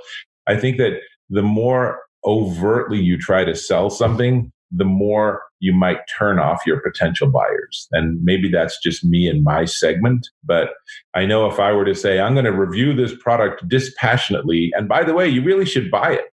i 0.47 0.57
think 0.57 0.79
that 0.79 1.01
the 1.29 1.43
more 1.43 2.01
overtly 2.29 3.01
you 3.01 3.19
try 3.19 3.45
to 3.45 3.57
sell 3.57 3.91
something 3.91 4.53
the 4.71 4.85
more 4.85 5.43
you 5.61 5.73
might 5.73 6.01
turn 6.19 6.39
off 6.39 6.61
your 6.67 6.81
potential 6.81 7.31
buyers. 7.31 7.89
And 7.93 8.23
maybe 8.23 8.51
that's 8.51 8.79
just 8.83 9.03
me 9.03 9.27
and 9.27 9.43
my 9.43 9.65
segment. 9.65 10.29
But 10.45 10.71
I 11.15 11.25
know 11.25 11.51
if 11.51 11.59
I 11.59 11.73
were 11.73 11.87
to 11.87 11.95
say, 11.95 12.21
I'm 12.21 12.35
going 12.35 12.45
to 12.45 12.53
review 12.53 12.95
this 12.95 13.15
product 13.19 13.67
dispassionately, 13.67 14.71
and 14.77 14.87
by 14.89 15.05
the 15.05 15.15
way, 15.15 15.27
you 15.27 15.43
really 15.43 15.65
should 15.65 15.91
buy 15.91 16.13
it, 16.13 16.27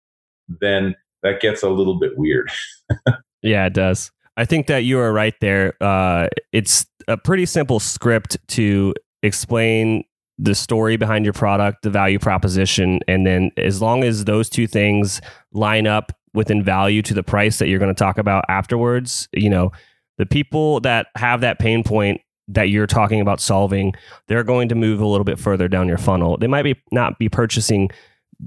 then 0.60 0.95
that 1.23 1.39
gets 1.39 1.63
a 1.63 1.69
little 1.69 1.97
bit 1.97 2.17
weird. 2.17 2.51
yeah, 3.41 3.65
it 3.65 3.73
does. 3.73 4.12
I 4.38 4.43
think 4.43 4.67
that 4.67 4.79
you 4.79 4.99
are 4.99 5.13
right 5.13 5.36
there. 5.39 5.73
Uh, 5.81 6.27
it's 6.51 6.86
a 7.08 7.15
pretty 7.15 7.45
simple 7.45 7.79
script 7.79 8.38
to 8.49 8.93
explain 9.23 10.03
the 10.38 10.56
story 10.56 10.98
behind 10.98 11.26
your 11.26 11.34
product, 11.34 11.84
the 11.84 11.89
value 11.89 12.19
proposition, 12.19 13.00
and 13.08 13.26
then 13.26 13.52
as 13.58 13.82
long 13.82 14.04
as 14.04 14.26
those 14.26 14.50
two 14.50 14.67
things 14.67 15.21
line 15.54 15.88
up 15.88 16.12
within 16.34 16.62
value 16.62 17.02
to 17.02 17.13
the 17.13 17.24
price 17.24 17.60
that 17.60 17.67
you're 17.67 17.80
going 17.80 17.93
to 17.93 17.98
talk 17.98 18.17
about 18.17 18.43
afterwards, 18.50 19.30
you 19.34 19.50
know, 19.50 19.71
the 20.17 20.26
people 20.26 20.80
that 20.82 21.08
have 21.15 21.41
that 21.41 21.60
pain 21.60 21.84
point 21.84 22.21
that 22.48 22.69
you're 22.69 22.88
talking 22.88 23.21
about 23.21 23.39
solving, 23.39 23.93
they're 24.28 24.43
going 24.43 24.69
to 24.69 24.76
move 24.76 25.00
a 25.00 25.08
little 25.08 25.24
bit 25.24 25.39
further 25.39 25.67
down 25.67 25.88
your 25.88 25.98
funnel. 25.98 26.38
They 26.38 26.48
might 26.48 26.63
be 26.63 26.76
not 26.91 27.17
be 27.17 27.30
purchasing 27.30 27.89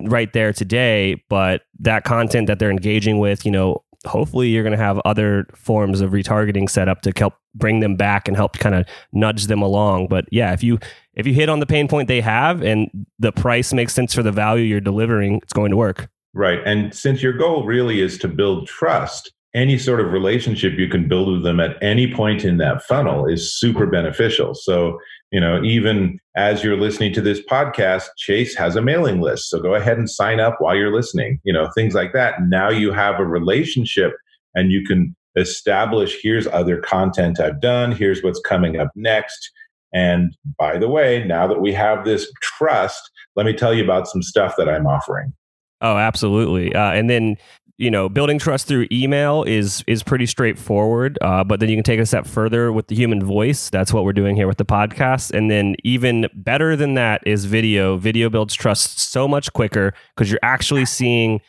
right 0.04 0.32
there 0.32 0.52
today, 0.52 1.22
but 1.28 1.62
that 1.80 2.04
content 2.04 2.46
that 2.46 2.58
they're 2.58 2.70
engaging 2.70 3.18
with, 3.18 3.44
you 3.44 3.50
know, 3.50 3.82
hopefully 4.06 4.48
you're 4.48 4.62
going 4.62 4.76
to 4.76 4.82
have 4.82 5.00
other 5.04 5.46
forms 5.54 6.00
of 6.00 6.12
retargeting 6.12 6.68
set 6.68 6.88
up 6.88 7.02
to 7.02 7.12
help 7.16 7.34
bring 7.54 7.80
them 7.80 7.96
back 7.96 8.28
and 8.28 8.36
help 8.36 8.58
kind 8.58 8.74
of 8.74 8.86
nudge 9.12 9.46
them 9.46 9.62
along. 9.62 10.08
But 10.08 10.26
yeah, 10.30 10.52
if 10.52 10.62
you 10.62 10.78
if 11.14 11.26
you 11.26 11.34
hit 11.34 11.48
on 11.48 11.60
the 11.60 11.66
pain 11.66 11.88
point 11.88 12.08
they 12.08 12.20
have 12.20 12.62
and 12.62 12.88
the 13.18 13.32
price 13.32 13.72
makes 13.72 13.92
sense 13.92 14.14
for 14.14 14.22
the 14.22 14.32
value 14.32 14.64
you're 14.64 14.80
delivering, 14.80 15.40
it's 15.42 15.52
going 15.52 15.70
to 15.70 15.76
work. 15.76 16.08
Right. 16.34 16.60
And 16.64 16.94
since 16.94 17.22
your 17.22 17.32
goal 17.32 17.64
really 17.64 18.00
is 18.00 18.18
to 18.18 18.28
build 18.28 18.68
trust, 18.68 19.32
any 19.54 19.78
sort 19.78 20.00
of 20.00 20.12
relationship 20.12 20.74
you 20.74 20.88
can 20.88 21.08
build 21.08 21.32
with 21.32 21.42
them 21.42 21.58
at 21.58 21.82
any 21.82 22.12
point 22.12 22.44
in 22.44 22.58
that 22.58 22.82
funnel 22.84 23.26
is 23.26 23.52
super 23.52 23.86
beneficial. 23.86 24.54
So, 24.54 24.98
you 25.30 25.40
know, 25.40 25.62
even 25.62 26.18
as 26.36 26.64
you're 26.64 26.76
listening 26.76 27.12
to 27.14 27.20
this 27.20 27.40
podcast, 27.40 28.06
Chase 28.16 28.56
has 28.56 28.76
a 28.76 28.82
mailing 28.82 29.20
list. 29.20 29.50
So 29.50 29.60
go 29.60 29.74
ahead 29.74 29.98
and 29.98 30.08
sign 30.08 30.40
up 30.40 30.56
while 30.58 30.74
you're 30.74 30.94
listening, 30.94 31.40
you 31.44 31.52
know, 31.52 31.68
things 31.74 31.94
like 31.94 32.12
that. 32.14 32.42
Now 32.42 32.70
you 32.70 32.92
have 32.92 33.20
a 33.20 33.26
relationship 33.26 34.12
and 34.54 34.72
you 34.72 34.84
can 34.84 35.14
establish 35.36 36.18
here's 36.22 36.46
other 36.48 36.80
content 36.80 37.40
I've 37.40 37.60
done, 37.60 37.92
here's 37.92 38.22
what's 38.22 38.40
coming 38.40 38.78
up 38.78 38.88
next. 38.94 39.50
And 39.92 40.34
by 40.58 40.78
the 40.78 40.88
way, 40.88 41.24
now 41.24 41.46
that 41.46 41.60
we 41.60 41.72
have 41.72 42.04
this 42.04 42.30
trust, 42.42 43.10
let 43.36 43.46
me 43.46 43.52
tell 43.52 43.72
you 43.72 43.84
about 43.84 44.08
some 44.08 44.22
stuff 44.22 44.54
that 44.56 44.68
I'm 44.68 44.86
offering. 44.86 45.32
Oh, 45.80 45.96
absolutely. 45.96 46.74
Uh, 46.74 46.92
and 46.92 47.08
then 47.08 47.36
you 47.78 47.92
know, 47.92 48.08
building 48.08 48.40
trust 48.40 48.66
through 48.66 48.88
email 48.90 49.44
is 49.44 49.84
is 49.86 50.02
pretty 50.02 50.26
straightforward. 50.26 51.16
Uh, 51.22 51.44
but 51.44 51.60
then 51.60 51.68
you 51.68 51.76
can 51.76 51.84
take 51.84 52.00
a 52.00 52.06
step 52.06 52.26
further 52.26 52.72
with 52.72 52.88
the 52.88 52.96
human 52.96 53.24
voice. 53.24 53.70
That's 53.70 53.92
what 53.92 54.04
we're 54.04 54.12
doing 54.12 54.34
here 54.34 54.48
with 54.48 54.58
the 54.58 54.64
podcast. 54.64 55.30
And 55.30 55.48
then 55.48 55.76
even 55.84 56.26
better 56.34 56.74
than 56.74 56.94
that 56.94 57.22
is 57.24 57.44
video. 57.44 57.96
Video 57.96 58.28
builds 58.28 58.54
trust 58.54 58.98
so 58.98 59.28
much 59.28 59.52
quicker 59.52 59.94
because 60.14 60.28
you're 60.28 60.40
actually 60.42 60.86
seeing 60.86 61.40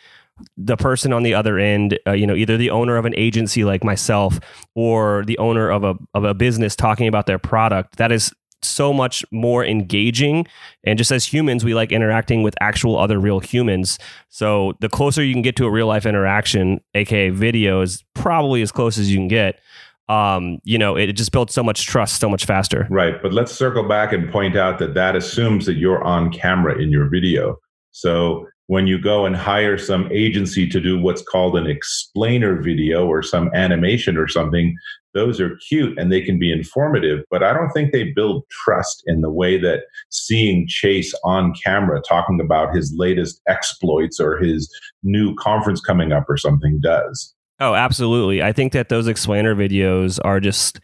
the 0.55 0.77
person 0.77 1.11
on 1.11 1.23
the 1.23 1.33
other 1.33 1.57
end, 1.57 1.99
uh, 2.07 2.11
you 2.11 2.25
know, 2.25 2.35
either 2.35 2.57
the 2.57 2.69
owner 2.69 2.95
of 2.95 3.05
an 3.05 3.13
agency 3.15 3.63
like 3.63 3.83
myself 3.83 4.39
or 4.75 5.23
the 5.25 5.37
owner 5.39 5.69
of 5.69 5.83
a 5.83 5.95
of 6.13 6.23
a 6.23 6.33
business 6.35 6.75
talking 6.75 7.07
about 7.07 7.25
their 7.25 7.39
product. 7.39 7.97
That 7.97 8.11
is 8.11 8.31
so 8.61 8.93
much 8.93 9.23
more 9.31 9.65
engaging. 9.65 10.47
And 10.83 10.97
just 10.97 11.11
as 11.11 11.25
humans, 11.25 11.63
we 11.63 11.73
like 11.73 11.91
interacting 11.91 12.43
with 12.43 12.55
actual 12.61 12.97
other 12.97 13.19
real 13.19 13.39
humans. 13.39 13.99
So 14.29 14.73
the 14.79 14.89
closer 14.89 15.23
you 15.23 15.33
can 15.33 15.41
get 15.41 15.55
to 15.57 15.65
a 15.65 15.71
real 15.71 15.87
life 15.87 16.05
interaction, 16.05 16.81
aka 16.95 17.29
video, 17.29 17.81
is 17.81 18.03
probably 18.13 18.61
as 18.61 18.71
close 18.71 18.97
as 18.97 19.11
you 19.11 19.17
can 19.17 19.27
get. 19.27 19.59
Um, 20.07 20.57
you 20.63 20.77
know, 20.77 20.97
it 20.97 21.13
just 21.13 21.31
builds 21.31 21.53
so 21.53 21.61
much 21.61 21.85
trust 21.85 22.19
so 22.19 22.29
much 22.29 22.45
faster. 22.45 22.87
Right. 22.89 23.21
But 23.21 23.31
let's 23.31 23.51
circle 23.51 23.87
back 23.87 24.11
and 24.11 24.31
point 24.31 24.57
out 24.57 24.79
that 24.79 24.95
that 24.95 25.15
assumes 25.15 25.67
that 25.67 25.75
you're 25.75 26.03
on 26.03 26.31
camera 26.31 26.81
in 26.81 26.89
your 26.89 27.07
video. 27.07 27.57
So 27.91 28.47
when 28.69 28.85
you 28.85 29.01
go 29.01 29.25
and 29.25 29.35
hire 29.35 29.79
some 29.79 30.07
agency 30.11 30.69
to 30.69 30.79
do 30.79 31.01
what's 31.01 31.23
called 31.23 31.57
an 31.57 31.65
explainer 31.65 32.61
video 32.61 33.07
or 33.07 33.23
some 33.23 33.49
animation 33.55 34.15
or 34.15 34.27
something, 34.27 34.75
those 35.15 35.41
are 35.41 35.57
cute 35.67 35.97
and 35.97 36.11
they 36.11 36.21
can 36.21 36.37
be 36.37 36.51
informative, 36.51 37.25
but 37.31 37.41
I 37.41 37.51
don't 37.51 37.71
think 37.71 37.91
they 37.91 38.11
build 38.11 38.43
trust 38.51 39.01
in 39.07 39.21
the 39.21 39.31
way 39.31 39.57
that 39.57 39.85
seeing 40.11 40.67
Chase 40.67 41.15
on 41.23 41.55
camera 41.65 41.99
talking 42.07 42.39
about 42.39 42.75
his 42.75 42.93
latest 42.95 43.41
exploits 43.47 44.19
or 44.19 44.37
his 44.37 44.71
new 45.01 45.33
conference 45.37 45.81
coming 45.81 46.11
up 46.11 46.25
or 46.29 46.37
something 46.37 46.79
does. 46.79 47.33
Oh, 47.59 47.73
absolutely. 47.73 48.43
I 48.43 48.53
think 48.53 48.73
that 48.73 48.89
those 48.89 49.07
explainer 49.07 49.55
videos 49.55 50.19
are 50.23 50.39
just 50.39 50.79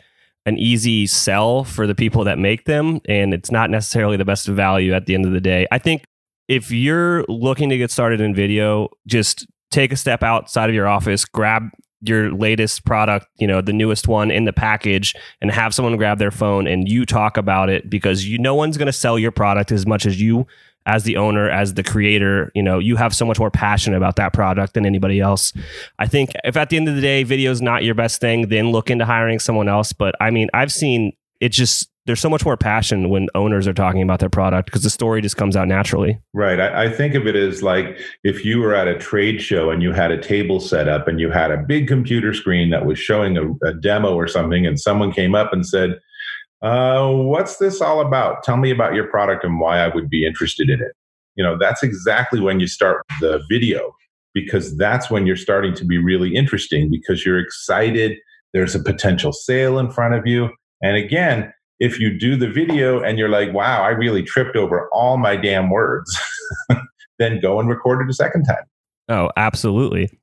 an 0.47 0.57
easy 0.57 1.05
sell 1.05 1.63
for 1.63 1.85
the 1.85 1.93
people 1.93 2.23
that 2.23 2.39
make 2.39 2.65
them, 2.65 2.99
and 3.05 3.31
it's 3.31 3.51
not 3.51 3.69
necessarily 3.69 4.17
the 4.17 4.25
best 4.25 4.47
value 4.47 4.93
at 4.93 5.05
the 5.05 5.13
end 5.13 5.25
of 5.27 5.33
the 5.33 5.39
day. 5.39 5.67
I 5.71 5.77
think 5.77 6.03
if 6.47 6.71
you're 6.71 7.23
looking 7.27 7.69
to 7.69 7.77
get 7.77 7.91
started 7.91 8.21
in 8.21 8.35
video, 8.35 8.89
just 9.07 9.47
take 9.71 9.91
a 9.91 9.95
step 9.95 10.23
outside 10.23 10.69
of 10.69 10.75
your 10.75 10.87
office, 10.87 11.25
grab 11.25 11.69
your 12.01 12.31
latest 12.31 12.85
product, 12.85 13.27
you 13.39 13.47
know, 13.47 13.61
the 13.61 13.73
newest 13.73 14.07
one 14.07 14.29
in 14.29 14.45
the 14.45 14.53
package 14.53 15.15
and 15.41 15.49
have 15.51 15.73
someone 15.73 15.97
grab 15.97 16.19
their 16.19 16.31
phone 16.31 16.67
and 16.67 16.87
you 16.87 17.05
talk 17.05 17.37
about 17.37 17.69
it 17.69 17.89
because 17.89 18.25
you 18.25 18.37
no 18.37 18.53
one's 18.53 18.77
going 18.77 18.85
to 18.85 18.93
sell 18.93 19.17
your 19.17 19.31
product 19.31 19.71
as 19.71 19.87
much 19.87 20.05
as 20.05 20.21
you 20.21 20.45
as 20.87 21.03
the 21.03 21.17
owner, 21.17 21.49
as 21.49 21.73
the 21.73 21.83
creator, 21.83 22.51
you 22.53 22.61
know, 22.61 22.77
you 22.77 22.95
have 22.95 23.15
so 23.15 23.25
much 23.25 23.39
more 23.39 23.49
passion 23.49 23.95
about 23.95 24.17
that 24.17 24.33
product 24.33 24.75
than 24.75 24.85
anybody 24.85 25.19
else. 25.19 25.51
I 25.97 26.05
think 26.05 26.31
if 26.43 26.55
at 26.55 26.69
the 26.69 26.77
end 26.77 26.87
of 26.87 26.95
the 26.95 27.01
day 27.01 27.23
video 27.23 27.49
is 27.49 27.61
not 27.61 27.83
your 27.83 27.95
best 27.95 28.21
thing, 28.21 28.49
then 28.49 28.71
look 28.71 28.91
into 28.91 29.03
hiring 29.03 29.39
someone 29.39 29.67
else, 29.67 29.93
but 29.93 30.13
I 30.21 30.29
mean, 30.29 30.47
I've 30.53 30.71
seen 30.71 31.13
it 31.41 31.49
just 31.49 31.89
there's 32.05 32.19
so 32.19 32.29
much 32.29 32.45
more 32.45 32.55
passion 32.55 33.09
when 33.09 33.27
owners 33.33 33.67
are 33.67 33.73
talking 33.73 34.01
about 34.01 34.19
their 34.19 34.29
product 34.29 34.67
because 34.67 34.83
the 34.83 34.89
story 34.89 35.21
just 35.21 35.37
comes 35.37 35.55
out 35.55 35.67
naturally. 35.67 36.19
Right. 36.33 36.59
I, 36.59 36.85
I, 36.85 36.89
think 36.91 37.15
of 37.15 37.25
it 37.25 37.35
as 37.35 37.63
like 37.63 37.99
if 38.23 38.45
you 38.45 38.59
were 38.59 38.75
at 38.75 38.87
a 38.87 38.97
trade 38.97 39.41
show 39.41 39.71
and 39.71 39.81
you 39.81 39.91
had 39.91 40.11
a 40.11 40.21
table 40.21 40.59
set 40.59 40.87
up 40.87 41.07
and 41.07 41.19
you 41.19 41.31
had 41.31 41.49
a 41.49 41.57
big 41.57 41.87
computer 41.87 42.33
screen 42.33 42.69
that 42.69 42.85
was 42.85 42.99
showing 42.99 43.37
a, 43.37 43.51
a 43.67 43.73
demo 43.73 44.13
or 44.13 44.27
something, 44.27 44.65
and 44.65 44.79
someone 44.79 45.11
came 45.11 45.33
up 45.33 45.51
and 45.51 45.65
said, 45.65 45.99
uh, 46.61 47.09
What's 47.09 47.57
this 47.57 47.81
all 47.81 48.01
about? 48.01 48.43
Tell 48.43 48.57
me 48.57 48.69
about 48.69 48.93
your 48.93 49.07
product 49.07 49.43
and 49.43 49.59
why 49.59 49.79
I 49.79 49.87
would 49.87 50.09
be 50.09 50.25
interested 50.25 50.69
in 50.69 50.81
it. 50.81 50.91
You 51.35 51.43
know, 51.43 51.57
that's 51.59 51.83
exactly 51.83 52.39
when 52.39 52.59
you 52.59 52.67
start 52.67 53.03
the 53.19 53.43
video 53.49 53.93
because 54.33 54.77
that's 54.77 55.09
when 55.09 55.25
you're 55.25 55.35
starting 55.35 55.73
to 55.75 55.85
be 55.85 55.97
really 55.97 56.35
interesting 56.35 56.91
because 56.91 57.25
you're 57.25 57.39
excited. 57.39 58.17
There's 58.53 58.75
a 58.75 58.79
potential 58.79 59.33
sale 59.33 59.79
in 59.79 59.89
front 59.89 60.13
of 60.13 60.27
you. 60.27 60.49
And 60.81 60.97
again, 60.97 61.51
if 61.79 61.99
you 61.99 62.17
do 62.17 62.35
the 62.35 62.49
video 62.49 63.01
and 63.01 63.17
you're 63.17 63.29
like, 63.29 63.53
wow, 63.53 63.83
I 63.83 63.89
really 63.89 64.23
tripped 64.23 64.55
over 64.55 64.89
all 64.91 65.17
my 65.17 65.35
damn 65.35 65.69
words, 65.69 66.17
then 67.19 67.39
go 67.41 67.59
and 67.59 67.69
record 67.69 68.01
it 68.01 68.09
a 68.09 68.13
second 68.13 68.45
time. 68.45 68.63
Oh, 69.09 69.29
absolutely. 69.35 70.19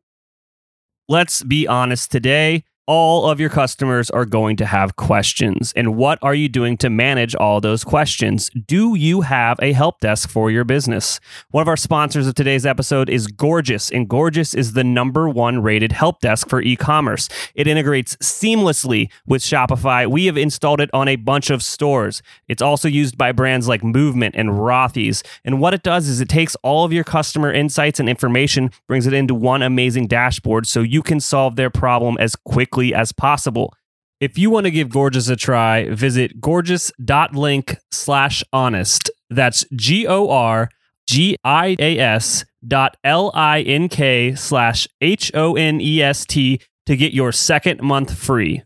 Let's 1.08 1.42
be 1.42 1.66
honest 1.66 2.10
today 2.10 2.64
all 2.94 3.24
of 3.24 3.40
your 3.40 3.48
customers 3.48 4.10
are 4.10 4.26
going 4.26 4.54
to 4.54 4.66
have 4.66 4.96
questions. 4.96 5.72
And 5.74 5.96
what 5.96 6.18
are 6.20 6.34
you 6.34 6.46
doing 6.46 6.76
to 6.76 6.90
manage 6.90 7.34
all 7.34 7.58
those 7.58 7.84
questions? 7.84 8.50
Do 8.66 8.94
you 8.94 9.22
have 9.22 9.58
a 9.62 9.72
help 9.72 10.00
desk 10.00 10.28
for 10.28 10.50
your 10.50 10.64
business? 10.64 11.18
One 11.52 11.62
of 11.62 11.68
our 11.68 11.76
sponsors 11.78 12.26
of 12.26 12.34
today's 12.34 12.66
episode 12.66 13.08
is 13.08 13.28
Gorgias, 13.28 13.90
and 13.90 14.10
Gorgias 14.10 14.52
is 14.52 14.74
the 14.74 14.84
number 14.84 15.26
one 15.26 15.62
rated 15.62 15.92
help 15.92 16.20
desk 16.20 16.50
for 16.50 16.60
e 16.60 16.76
commerce. 16.76 17.30
It 17.54 17.66
integrates 17.66 18.14
seamlessly 18.16 19.10
with 19.26 19.40
Shopify. 19.40 20.06
We 20.06 20.26
have 20.26 20.36
installed 20.36 20.82
it 20.82 20.90
on 20.92 21.08
a 21.08 21.16
bunch 21.16 21.48
of 21.48 21.62
stores. 21.62 22.20
It's 22.46 22.60
also 22.60 22.88
used 22.88 23.16
by 23.16 23.32
brands 23.32 23.68
like 23.68 23.82
Movement 23.82 24.34
and 24.36 24.50
Rothy's. 24.50 25.22
And 25.46 25.62
what 25.62 25.72
it 25.72 25.82
does 25.82 26.08
is 26.08 26.20
it 26.20 26.28
takes 26.28 26.56
all 26.56 26.84
of 26.84 26.92
your 26.92 27.04
customer 27.04 27.50
insights 27.50 28.00
and 28.00 28.08
information, 28.10 28.70
brings 28.86 29.06
it 29.06 29.14
into 29.14 29.34
one 29.34 29.62
amazing 29.62 30.08
dashboard 30.08 30.66
so 30.66 30.82
you 30.82 31.02
can 31.02 31.20
solve 31.20 31.56
their 31.56 31.70
problem 31.70 32.18
as 32.20 32.36
quickly 32.36 32.81
quickly 32.82 32.94
as 32.94 33.12
possible. 33.12 33.74
If 34.20 34.38
you 34.38 34.50
want 34.50 34.66
to 34.66 34.70
give 34.70 34.88
Gorgias 34.88 35.28
a 35.28 35.36
try, 35.36 35.88
visit 35.90 36.40
gorgias.link 36.40 37.76
slash 37.90 38.44
honest. 38.52 39.10
That's 39.30 39.64
G 39.74 40.06
O 40.06 40.28
R 40.28 40.68
G 41.08 41.36
I 41.44 41.76
A 41.78 41.98
S 41.98 42.44
dot 42.66 42.96
L 43.02 43.32
I 43.34 43.62
N 43.62 43.88
K 43.88 44.34
slash 44.36 44.86
H 45.00 45.32
O 45.34 45.56
N 45.56 45.80
E 45.80 46.00
S 46.00 46.24
T 46.24 46.60
to 46.86 46.96
get 46.96 47.12
your 47.12 47.32
second 47.32 47.80
month 47.82 48.16
free. 48.16 48.62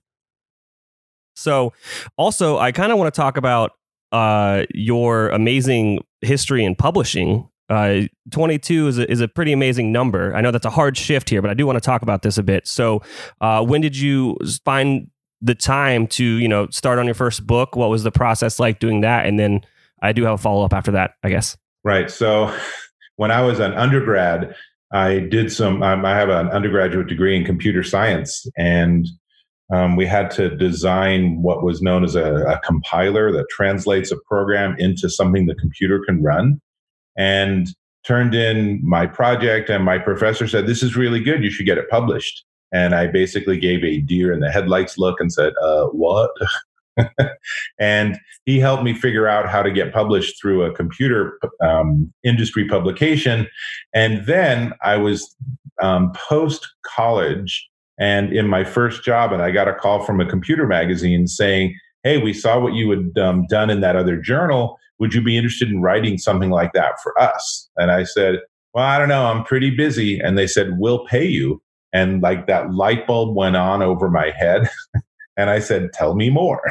So, 1.34 1.72
also, 2.16 2.58
I 2.58 2.72
kind 2.72 2.92
of 2.92 2.98
want 2.98 3.12
to 3.14 3.18
talk 3.18 3.36
about 3.36 3.72
uh, 4.12 4.64
your 4.74 5.28
amazing 5.30 6.00
history 6.22 6.64
in 6.64 6.74
publishing 6.74 7.48
uh, 7.68 8.02
22 8.30 8.88
is 8.88 8.98
a, 8.98 9.10
is 9.10 9.20
a 9.20 9.28
pretty 9.28 9.52
amazing 9.52 9.90
number. 9.90 10.34
I 10.34 10.40
know 10.40 10.50
that's 10.50 10.66
a 10.66 10.70
hard 10.70 10.96
shift 10.96 11.28
here, 11.28 11.42
but 11.42 11.50
I 11.50 11.54
do 11.54 11.66
want 11.66 11.76
to 11.76 11.80
talk 11.80 12.02
about 12.02 12.22
this 12.22 12.38
a 12.38 12.42
bit. 12.42 12.66
So, 12.66 13.02
uh, 13.40 13.64
when 13.64 13.80
did 13.80 13.96
you 13.96 14.36
find 14.64 15.10
the 15.42 15.54
time 15.54 16.06
to 16.06 16.24
you 16.24 16.48
know 16.48 16.68
start 16.70 16.98
on 16.98 17.06
your 17.06 17.14
first 17.14 17.46
book? 17.46 17.76
What 17.76 17.90
was 17.90 18.02
the 18.02 18.12
process 18.12 18.58
like 18.58 18.78
doing 18.78 19.00
that? 19.00 19.26
And 19.26 19.38
then 19.38 19.62
I 20.02 20.12
do 20.12 20.24
have 20.24 20.34
a 20.34 20.38
follow 20.38 20.64
up 20.64 20.72
after 20.72 20.92
that, 20.92 21.14
I 21.24 21.28
guess. 21.28 21.56
Right. 21.82 22.10
So, 22.10 22.56
when 23.16 23.30
I 23.30 23.42
was 23.42 23.58
an 23.58 23.72
undergrad, 23.74 24.54
I 24.92 25.20
did 25.20 25.50
some. 25.50 25.82
Um, 25.82 26.04
I 26.04 26.16
have 26.16 26.28
an 26.28 26.48
undergraduate 26.48 27.08
degree 27.08 27.36
in 27.36 27.44
computer 27.44 27.82
science, 27.82 28.46
and 28.56 29.08
um, 29.74 29.96
we 29.96 30.06
had 30.06 30.30
to 30.32 30.56
design 30.56 31.42
what 31.42 31.64
was 31.64 31.82
known 31.82 32.04
as 32.04 32.14
a, 32.14 32.44
a 32.44 32.60
compiler 32.60 33.32
that 33.32 33.46
translates 33.50 34.12
a 34.12 34.16
program 34.28 34.76
into 34.78 35.10
something 35.10 35.46
the 35.46 35.56
computer 35.56 36.00
can 36.06 36.22
run 36.22 36.60
and 37.16 37.68
turned 38.06 38.34
in 38.34 38.80
my 38.84 39.06
project 39.06 39.68
and 39.68 39.84
my 39.84 39.98
professor 39.98 40.46
said 40.46 40.66
this 40.66 40.82
is 40.82 40.96
really 40.96 41.20
good 41.20 41.42
you 41.42 41.50
should 41.50 41.66
get 41.66 41.78
it 41.78 41.90
published. 41.90 42.44
And 42.72 42.94
i 42.94 43.06
basically 43.06 43.58
gave 43.58 43.84
a 43.84 44.00
deer 44.00 44.32
in 44.32 44.40
the 44.40 44.50
headlights 44.50 44.98
look 44.98 45.20
and 45.20 45.32
said 45.32 45.52
uh, 45.62 45.86
what? 45.86 46.30
And 47.78 48.18
he 48.46 48.58
helped 48.58 48.82
me 48.82 48.94
figure 48.94 49.28
out 49.28 49.48
how 49.48 49.62
to 49.62 49.70
get 49.70 49.92
published 49.92 50.40
through 50.40 50.62
a 50.62 50.72
computer 50.72 51.38
um, 51.60 52.10
industry 52.24 52.66
publication. 52.66 53.46
And 53.92 54.24
then 54.26 54.72
i 54.82 54.96
was 54.96 55.36
um, 55.80 56.12
post 56.14 56.66
college 56.86 57.68
and 57.98 58.32
in 58.32 58.48
my 58.48 58.64
first 58.64 59.04
job 59.04 59.32
and 59.32 59.42
i 59.42 59.50
got 59.50 59.68
a 59.68 59.74
call 59.74 60.04
from 60.04 60.20
a 60.20 60.26
computer 60.26 60.66
magazine 60.66 61.26
saying 61.26 61.74
hey 62.02 62.18
we 62.18 62.32
saw 62.32 62.58
what 62.58 62.74
you 62.74 62.90
had 62.90 63.18
um, 63.22 63.46
done 63.48 63.68
in 63.70 63.80
that 63.80 63.96
other 63.96 64.16
journal 64.16 64.78
would 64.98 65.14
you 65.14 65.22
be 65.22 65.36
interested 65.36 65.68
in 65.68 65.82
writing 65.82 66.18
something 66.18 66.50
like 66.50 66.72
that 66.72 67.00
for 67.02 67.18
us? 67.20 67.68
And 67.76 67.90
I 67.90 68.04
said, 68.04 68.40
well, 68.74 68.84
I 68.84 68.98
don't 68.98 69.08
know. 69.08 69.26
I'm 69.26 69.44
pretty 69.44 69.70
busy. 69.70 70.18
And 70.18 70.36
they 70.36 70.46
said, 70.46 70.78
we'll 70.78 71.06
pay 71.06 71.26
you. 71.26 71.62
And 71.92 72.22
like 72.22 72.46
that 72.46 72.72
light 72.72 73.06
bulb 73.06 73.34
went 73.34 73.56
on 73.56 73.82
over 73.82 74.10
my 74.10 74.32
head. 74.36 74.68
and 75.36 75.50
I 75.50 75.60
said, 75.60 75.92
tell 75.92 76.14
me 76.14 76.30
more. 76.30 76.62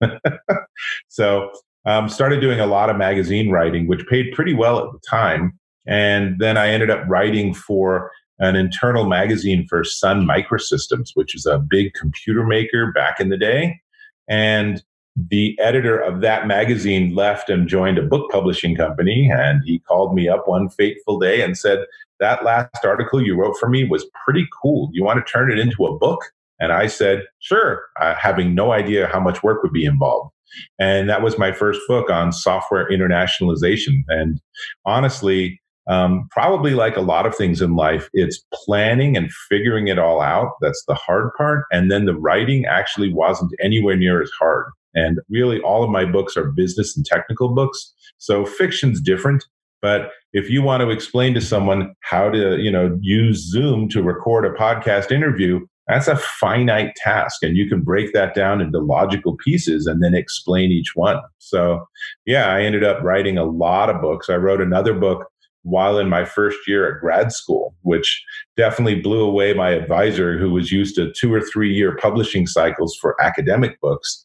so 1.08 1.50
um, 1.86 2.08
started 2.08 2.40
doing 2.40 2.60
a 2.60 2.66
lot 2.66 2.90
of 2.90 2.96
magazine 2.96 3.50
writing, 3.50 3.86
which 3.86 4.06
paid 4.06 4.34
pretty 4.34 4.54
well 4.54 4.78
at 4.78 4.92
the 4.92 5.00
time. 5.08 5.58
And 5.86 6.38
then 6.40 6.56
I 6.58 6.68
ended 6.68 6.90
up 6.90 7.04
writing 7.08 7.54
for 7.54 8.10
an 8.38 8.56
internal 8.56 9.06
magazine 9.06 9.66
for 9.68 9.82
Sun 9.84 10.26
Microsystems, 10.26 11.10
which 11.14 11.34
is 11.34 11.46
a 11.46 11.58
big 11.58 11.94
computer 11.94 12.44
maker 12.44 12.92
back 12.92 13.20
in 13.20 13.28
the 13.28 13.38
day. 13.38 13.80
And 14.28 14.82
the 15.16 15.58
editor 15.58 15.98
of 15.98 16.20
that 16.20 16.46
magazine 16.46 17.14
left 17.14 17.48
and 17.48 17.68
joined 17.68 17.98
a 17.98 18.02
book 18.02 18.30
publishing 18.30 18.76
company. 18.76 19.30
And 19.32 19.62
he 19.64 19.78
called 19.80 20.14
me 20.14 20.28
up 20.28 20.46
one 20.46 20.68
fateful 20.68 21.18
day 21.18 21.40
and 21.42 21.56
said, 21.56 21.86
That 22.20 22.44
last 22.44 22.84
article 22.84 23.24
you 23.24 23.34
wrote 23.34 23.56
for 23.58 23.68
me 23.68 23.84
was 23.84 24.06
pretty 24.24 24.46
cool. 24.62 24.90
You 24.92 25.02
want 25.02 25.24
to 25.24 25.32
turn 25.32 25.50
it 25.50 25.58
into 25.58 25.86
a 25.86 25.98
book? 25.98 26.20
And 26.60 26.72
I 26.72 26.86
said, 26.86 27.24
Sure, 27.38 27.82
uh, 28.00 28.14
having 28.14 28.54
no 28.54 28.72
idea 28.72 29.06
how 29.06 29.20
much 29.20 29.42
work 29.42 29.62
would 29.62 29.72
be 29.72 29.86
involved. 29.86 30.32
And 30.78 31.08
that 31.08 31.22
was 31.22 31.38
my 31.38 31.52
first 31.52 31.80
book 31.88 32.10
on 32.10 32.32
software 32.32 32.88
internationalization. 32.90 34.04
And 34.08 34.40
honestly, 34.84 35.60
um, 35.88 36.28
probably 36.30 36.74
like 36.74 36.96
a 36.96 37.02
lot 37.02 37.26
of 37.26 37.34
things 37.34 37.62
in 37.62 37.76
life, 37.76 38.10
it's 38.12 38.44
planning 38.52 39.16
and 39.16 39.32
figuring 39.48 39.88
it 39.88 39.98
all 39.98 40.20
out. 40.20 40.52
That's 40.60 40.82
the 40.88 40.94
hard 40.94 41.30
part. 41.36 41.64
And 41.70 41.90
then 41.90 42.06
the 42.06 42.14
writing 42.14 42.64
actually 42.66 43.12
wasn't 43.12 43.52
anywhere 43.62 43.96
near 43.96 44.20
as 44.20 44.30
hard. 44.38 44.66
And 44.96 45.20
really, 45.28 45.60
all 45.60 45.84
of 45.84 45.90
my 45.90 46.04
books 46.04 46.36
are 46.36 46.50
business 46.50 46.96
and 46.96 47.06
technical 47.06 47.50
books. 47.50 47.94
So 48.18 48.44
fiction's 48.44 49.00
different. 49.00 49.44
But 49.82 50.10
if 50.32 50.50
you 50.50 50.62
want 50.62 50.80
to 50.80 50.90
explain 50.90 51.34
to 51.34 51.40
someone 51.40 51.94
how 52.00 52.30
to, 52.30 52.56
you 52.56 52.70
know, 52.70 52.98
use 53.00 53.48
Zoom 53.48 53.88
to 53.90 54.02
record 54.02 54.44
a 54.44 54.50
podcast 54.50 55.12
interview, 55.12 55.60
that's 55.86 56.08
a 56.08 56.16
finite 56.16 56.96
task. 56.96 57.42
And 57.42 57.56
you 57.56 57.68
can 57.68 57.82
break 57.82 58.12
that 58.12 58.34
down 58.34 58.60
into 58.60 58.80
logical 58.80 59.36
pieces 59.36 59.86
and 59.86 60.02
then 60.02 60.14
explain 60.14 60.72
each 60.72 60.92
one. 60.96 61.20
So, 61.38 61.86
yeah, 62.24 62.48
I 62.48 62.62
ended 62.62 62.82
up 62.82 63.02
writing 63.02 63.38
a 63.38 63.44
lot 63.44 63.90
of 63.90 64.00
books. 64.00 64.28
I 64.28 64.36
wrote 64.36 64.60
another 64.60 64.94
book 64.94 65.26
while 65.62 65.98
in 65.98 66.08
my 66.08 66.24
first 66.24 66.58
year 66.66 66.88
at 66.88 67.00
grad 67.00 67.32
school, 67.32 67.74
which 67.82 68.24
definitely 68.56 69.00
blew 69.00 69.20
away 69.20 69.52
my 69.52 69.70
advisor, 69.70 70.38
who 70.38 70.52
was 70.52 70.72
used 70.72 70.94
to 70.96 71.12
two 71.12 71.32
or 71.32 71.40
three 71.40 71.72
year 71.72 71.96
publishing 71.96 72.46
cycles 72.46 72.96
for 73.00 73.20
academic 73.22 73.80
books. 73.80 74.24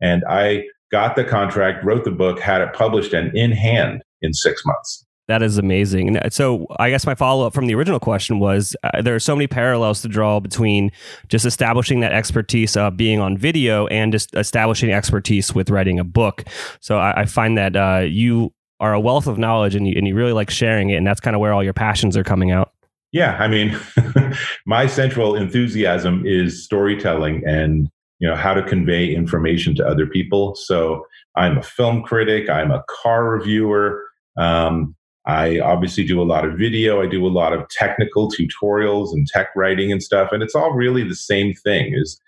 And 0.00 0.24
I 0.28 0.64
got 0.90 1.16
the 1.16 1.24
contract, 1.24 1.84
wrote 1.84 2.04
the 2.04 2.10
book, 2.10 2.40
had 2.40 2.60
it 2.60 2.72
published 2.72 3.12
and 3.12 3.36
in 3.36 3.52
hand 3.52 4.02
in 4.22 4.32
six 4.32 4.64
months. 4.64 5.04
That 5.28 5.44
is 5.44 5.58
amazing. 5.58 6.18
So, 6.30 6.66
I 6.80 6.90
guess 6.90 7.06
my 7.06 7.14
follow 7.14 7.46
up 7.46 7.54
from 7.54 7.66
the 7.66 7.74
original 7.76 8.00
question 8.00 8.40
was 8.40 8.74
uh, 8.82 9.00
there 9.00 9.14
are 9.14 9.20
so 9.20 9.36
many 9.36 9.46
parallels 9.46 10.02
to 10.02 10.08
draw 10.08 10.40
between 10.40 10.90
just 11.28 11.46
establishing 11.46 12.00
that 12.00 12.12
expertise 12.12 12.76
of 12.76 12.96
being 12.96 13.20
on 13.20 13.38
video 13.38 13.86
and 13.86 14.10
just 14.10 14.34
establishing 14.34 14.90
expertise 14.90 15.54
with 15.54 15.70
writing 15.70 16.00
a 16.00 16.04
book. 16.04 16.42
So, 16.80 16.98
I, 16.98 17.20
I 17.20 17.24
find 17.26 17.56
that 17.56 17.76
uh, 17.76 18.06
you 18.08 18.52
are 18.80 18.92
a 18.92 18.98
wealth 18.98 19.28
of 19.28 19.38
knowledge 19.38 19.76
and 19.76 19.86
you, 19.86 19.94
and 19.96 20.08
you 20.08 20.16
really 20.16 20.32
like 20.32 20.50
sharing 20.50 20.90
it. 20.90 20.96
And 20.96 21.06
that's 21.06 21.20
kind 21.20 21.36
of 21.36 21.40
where 21.40 21.52
all 21.52 21.62
your 21.62 21.74
passions 21.74 22.16
are 22.16 22.24
coming 22.24 22.50
out. 22.50 22.72
Yeah. 23.12 23.36
I 23.38 23.46
mean, 23.46 23.78
my 24.66 24.86
central 24.86 25.36
enthusiasm 25.36 26.24
is 26.26 26.64
storytelling 26.64 27.44
and 27.46 27.88
you 28.20 28.28
know 28.28 28.36
how 28.36 28.54
to 28.54 28.62
convey 28.62 29.12
information 29.12 29.74
to 29.74 29.86
other 29.86 30.06
people 30.06 30.54
so 30.54 31.04
i'm 31.36 31.58
a 31.58 31.62
film 31.62 32.02
critic 32.02 32.48
i'm 32.48 32.70
a 32.70 32.84
car 33.02 33.28
reviewer 33.28 34.02
um, 34.36 34.94
I 35.26 35.60
obviously 35.60 36.04
do 36.04 36.20
a 36.20 36.24
lot 36.24 36.44
of 36.44 36.58
video. 36.58 37.02
I 37.02 37.06
do 37.06 37.26
a 37.26 37.28
lot 37.28 37.52
of 37.52 37.68
technical 37.68 38.30
tutorials 38.30 39.12
and 39.12 39.26
tech 39.26 39.48
writing 39.54 39.92
and 39.92 40.02
stuff. 40.02 40.32
And 40.32 40.42
it's 40.42 40.54
all 40.54 40.72
really 40.72 41.04
the 41.04 41.14
same 41.14 41.54
thing 41.54 41.92
is, 41.94 42.20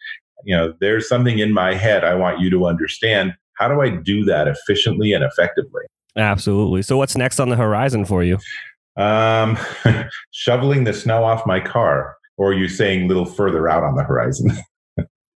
you 0.45 0.55
know, 0.55 0.75
there's 0.81 1.09
something 1.09 1.39
in 1.39 1.53
my 1.53 1.75
head 1.75 2.05
I 2.05 2.15
want 2.15 2.41
you 2.41 2.51
to 2.51 2.67
understand. 2.67 3.35
How 3.55 3.69
do 3.69 3.81
I 3.81 3.91
do 3.91 4.25
that 4.25 4.47
efficiently 4.47 5.13
and 5.13 5.25
effectively? 5.25 5.83
Absolutely. 6.17 6.83
So 6.83 6.97
what's 6.99 7.17
next 7.17 7.41
on 7.41 7.49
the 7.49 7.57
horizon 7.57 8.05
for 8.05 8.23
you? 8.23 8.39
Um, 8.97 9.59
shoveling 10.33 10.85
the 10.85 10.93
snow 10.93 11.25
off 11.25 11.47
my 11.47 11.61
car. 11.61 12.17
Or 12.37 12.51
are 12.51 12.55
you 12.55 12.69
saying 12.69 13.05
a 13.05 13.07
little 13.07 13.25
further 13.25 13.69
out 13.69 13.85
on 13.85 13.97
the 13.97 14.05
horizon? 14.05 14.53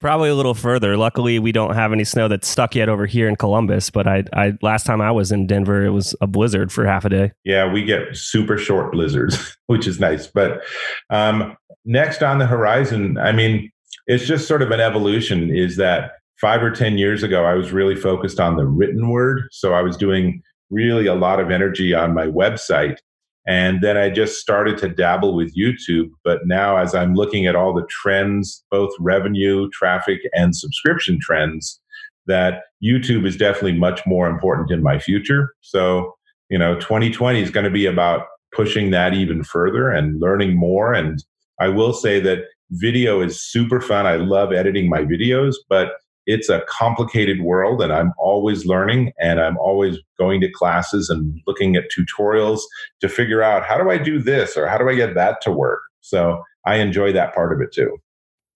Probably 0.05 0.29
a 0.29 0.35
little 0.35 0.53
further. 0.53 0.99
Luckily, 0.99 1.39
we 1.39 1.51
don't 1.51 1.75
have 1.75 1.91
any 1.91 2.05
snow 2.05 2.29
that's 2.29 2.47
stuck 2.47 2.75
yet 2.75 2.91
over 2.91 3.07
here 3.07 3.27
in 3.27 3.37
Columbus. 3.37 3.89
But 3.89 4.07
I, 4.07 4.25
I 4.35 4.53
last 4.61 4.85
time 4.85 5.01
I 5.01 5.11
was 5.11 5.33
in 5.33 5.47
Denver, 5.47 5.83
it 5.83 5.93
was 5.93 6.15
a 6.21 6.27
blizzard 6.27 6.71
for 6.71 6.85
half 6.85 7.07
a 7.07 7.09
day. 7.09 7.33
Yeah, 7.43 7.73
we 7.73 7.87
get 7.87 8.15
super 8.15 8.59
short 8.59 8.93
blizzards, 8.93 9.57
which 9.67 9.87
is 9.87 9.99
nice. 9.99 10.27
But 10.27 10.61
um, 11.09 11.57
next 11.87 12.23
on 12.23 12.39
the 12.39 12.45
horizon, 12.45 13.17
I 13.17 13.33
mean, 13.33 13.73
it's 14.07 14.27
just 14.27 14.47
sort 14.47 14.61
of 14.61 14.71
an 14.73 14.81
evolution. 14.81 15.49
Is 15.49 15.79
that 15.79 16.11
five 16.39 16.63
or 16.63 16.71
ten 16.71 16.99
years 16.99 17.23
ago, 17.23 17.47
I 17.47 17.55
was 17.55 17.73
really 17.73 17.97
focused 17.97 18.39
on 18.39 18.59
the 18.59 18.67
written 18.67 19.09
word, 19.09 19.45
so 19.53 19.73
I 19.73 19.81
was 19.81 19.97
doing 19.97 20.43
really 20.69 21.07
a 21.07 21.15
lot 21.15 21.41
of 21.41 21.51
energy 21.51 21.95
on 21.95 22.13
my 22.13 22.27
website 22.27 22.99
and 23.47 23.83
then 23.83 23.97
I 23.97 24.11
just 24.11 24.39
started 24.39 24.79
to 24.79 24.89
dabble 24.89 25.35
with 25.35 25.57
YouTube. 25.57 26.11
But 26.25 26.47
now, 26.47 26.77
as 26.77 26.95
I'm 26.95 27.15
looking 27.15 27.47
at 27.47 27.57
all 27.57 27.75
the 27.75 27.87
trends, 27.89 28.65
both 28.71 28.91
revenue, 28.99 29.69
traffic, 29.71 30.21
and 30.33 30.57
subscription 30.57 31.19
trends, 31.21 31.81
that 32.27 32.63
YouTube 32.83 33.27
is 33.27 33.37
definitely 33.37 33.75
much 33.75 34.01
more 34.07 34.29
important 34.29 34.71
in 34.71 34.83
my 34.83 34.99
future. 34.99 35.55
So, 35.61 36.15
you 36.49 36.59
know, 36.59 36.75
2020 36.77 37.43
is 37.43 37.51
going 37.51 37.65
to 37.65 37.71
be 37.71 37.87
about 37.87 38.27
pushing 38.55 38.91
that 38.93 39.15
even 39.15 39.45
further 39.45 39.91
and 39.91 40.21
learning 40.21 40.57
more. 40.57 40.95
And 40.95 41.23
I 41.61 41.69
will 41.69 41.93
say 41.93 42.21
that 42.21 42.45
video 42.71 43.21
is 43.21 43.41
super 43.41 43.81
fun. 43.81 44.07
I 44.07 44.17
love 44.17 44.53
editing 44.53 44.89
my 44.89 45.03
videos, 45.03 45.55
but 45.69 45.93
it's 46.27 46.49
a 46.49 46.63
complicated 46.69 47.41
world 47.43 47.83
and 47.83 47.93
I'm 47.93 48.13
always 48.19 48.67
learning 48.67 49.13
and 49.19 49.41
I'm 49.41 49.59
always 49.59 49.99
going 50.19 50.41
to 50.41 50.51
classes 50.51 51.11
and 51.11 51.41
looking 51.47 51.77
at 51.77 51.85
tutorials 51.91 52.61
to 53.01 53.09
figure 53.09 53.43
out 53.43 53.65
how 53.65 53.77
do 53.77 53.91
I 53.91 53.99
do 53.99 54.19
this 54.19 54.57
or 54.57 54.67
how 54.67 54.79
do 54.79 54.89
I 54.89 54.95
get 54.95 55.15
that 55.15 55.41
to 55.43 55.53
work. 55.53 55.81
So 56.01 56.43
I 56.67 56.77
enjoy 56.77 57.13
that 57.13 57.35
part 57.35 57.53
of 57.53 57.61
it 57.61 57.73
too. 57.73 57.99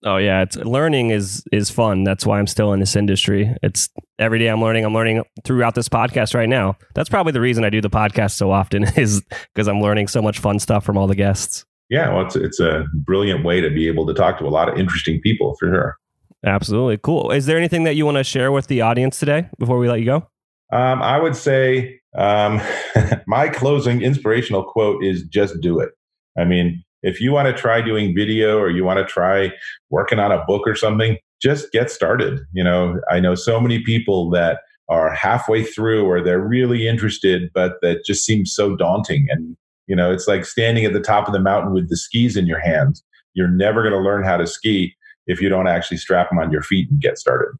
Oh 0.05 0.15
yeah, 0.15 0.41
it's 0.41 0.55
learning 0.55 1.09
is 1.09 1.43
is 1.51 1.69
fun. 1.69 2.05
That's 2.05 2.25
why 2.25 2.39
I'm 2.39 2.47
still 2.47 2.71
in 2.71 2.79
this 2.79 2.95
industry. 2.95 3.53
It's 3.61 3.89
every 4.17 4.39
day 4.39 4.47
I'm 4.47 4.61
learning. 4.61 4.85
I'm 4.85 4.93
learning 4.93 5.23
throughout 5.43 5.75
this 5.75 5.89
podcast 5.89 6.33
right 6.33 6.47
now. 6.47 6.77
That's 6.95 7.09
probably 7.09 7.33
the 7.33 7.41
reason 7.41 7.65
I 7.65 7.69
do 7.69 7.81
the 7.81 7.89
podcast 7.89 8.31
so 8.31 8.49
often 8.49 8.83
is 8.95 9.21
because 9.53 9.67
I'm 9.67 9.81
learning 9.81 10.07
so 10.07 10.21
much 10.21 10.39
fun 10.39 10.59
stuff 10.59 10.85
from 10.85 10.97
all 10.97 11.07
the 11.07 11.15
guests. 11.15 11.65
Yeah, 11.89 12.13
well, 12.13 12.25
it's 12.25 12.37
it's 12.37 12.59
a 12.61 12.85
brilliant 12.93 13.43
way 13.43 13.59
to 13.59 13.69
be 13.69 13.87
able 13.87 14.05
to 14.07 14.13
talk 14.13 14.37
to 14.39 14.45
a 14.45 14.49
lot 14.49 14.69
of 14.69 14.79
interesting 14.79 15.19
people 15.21 15.55
for 15.59 15.67
sure. 15.67 15.97
Absolutely. 16.45 16.97
Cool. 16.97 17.31
Is 17.31 17.45
there 17.45 17.57
anything 17.57 17.83
that 17.83 17.95
you 17.95 18.05
want 18.05 18.17
to 18.17 18.23
share 18.23 18.51
with 18.51 18.67
the 18.67 18.81
audience 18.81 19.19
today 19.19 19.49
before 19.57 19.77
we 19.77 19.89
let 19.89 19.99
you 19.99 20.05
go? 20.05 20.27
Um, 20.71 21.01
I 21.01 21.19
would 21.19 21.35
say 21.35 21.99
um, 22.17 22.61
my 23.27 23.49
closing 23.49 24.01
inspirational 24.01 24.63
quote 24.63 25.03
is 25.03 25.23
just 25.23 25.59
do 25.61 25.79
it. 25.79 25.89
I 26.37 26.45
mean, 26.45 26.83
if 27.01 27.19
you 27.19 27.31
want 27.31 27.47
to 27.47 27.59
try 27.59 27.81
doing 27.81 28.15
video 28.15 28.57
or 28.57 28.69
you 28.69 28.83
want 28.83 28.99
to 28.99 29.05
try 29.05 29.51
working 29.89 30.19
on 30.19 30.31
a 30.31 30.43
book 30.45 30.63
or 30.65 30.75
something, 30.75 31.17
just 31.41 31.71
get 31.71 31.89
started. 31.89 32.39
You 32.53 32.63
know, 32.63 32.99
I 33.09 33.19
know 33.19 33.35
so 33.35 33.59
many 33.59 33.81
people 33.83 34.29
that 34.31 34.59
are 34.89 35.13
halfway 35.13 35.63
through 35.63 36.05
or 36.05 36.21
they're 36.21 36.41
really 36.41 36.87
interested, 36.87 37.51
but 37.53 37.73
that 37.81 38.05
just 38.05 38.25
seems 38.25 38.53
so 38.53 38.75
daunting. 38.75 39.27
And, 39.29 39.55
you 39.87 39.95
know, 39.95 40.11
it's 40.11 40.27
like 40.27 40.45
standing 40.45 40.83
at 40.85 40.93
the 40.93 40.99
top 40.99 41.27
of 41.27 41.33
the 41.33 41.39
mountain 41.39 41.73
with 41.73 41.89
the 41.89 41.97
skis 41.97 42.35
in 42.35 42.47
your 42.47 42.59
hands. 42.59 43.03
You're 43.33 43.47
never 43.47 43.81
going 43.81 43.93
to 43.93 43.99
learn 43.99 44.23
how 44.23 44.37
to 44.37 44.47
ski 44.47 44.95
if 45.29 45.39
you 45.39 45.47
don't 45.47 45.67
actually 45.67 45.97
strap 45.97 46.29
them 46.29 46.39
on 46.39 46.51
your 46.51 46.63
feet 46.63 46.89
and 46.89 46.99
get 46.99 47.17
started. 47.17 47.55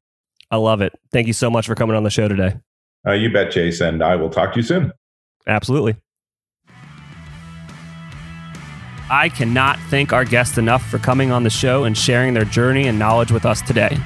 I 0.51 0.57
love 0.57 0.81
it. 0.81 0.91
Thank 1.11 1.27
you 1.27 1.33
so 1.33 1.49
much 1.49 1.67
for 1.67 1.75
coming 1.75 1.95
on 1.95 2.03
the 2.03 2.09
show 2.09 2.27
today. 2.27 2.57
Uh, 3.07 3.13
you 3.13 3.31
bet, 3.31 3.51
Chase. 3.51 3.79
And 3.79 4.03
I 4.03 4.15
will 4.15 4.29
talk 4.29 4.51
to 4.53 4.59
you 4.59 4.63
soon. 4.63 4.91
Absolutely. 5.47 5.95
I 9.11 9.29
cannot 9.29 9.79
thank 9.89 10.13
our 10.13 10.25
guests 10.25 10.57
enough 10.57 10.87
for 10.87 10.99
coming 10.99 11.31
on 11.31 11.43
the 11.43 11.49
show 11.49 11.83
and 11.83 11.97
sharing 11.97 12.33
their 12.33 12.45
journey 12.45 12.87
and 12.87 12.99
knowledge 12.99 13.31
with 13.31 13.45
us 13.45 13.61
today. 13.61 13.97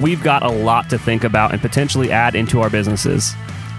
We've 0.00 0.22
got 0.22 0.42
a 0.42 0.50
lot 0.50 0.90
to 0.90 0.98
think 0.98 1.24
about 1.24 1.52
and 1.52 1.60
potentially 1.60 2.10
add 2.10 2.34
into 2.34 2.60
our 2.60 2.70
businesses. 2.70 3.34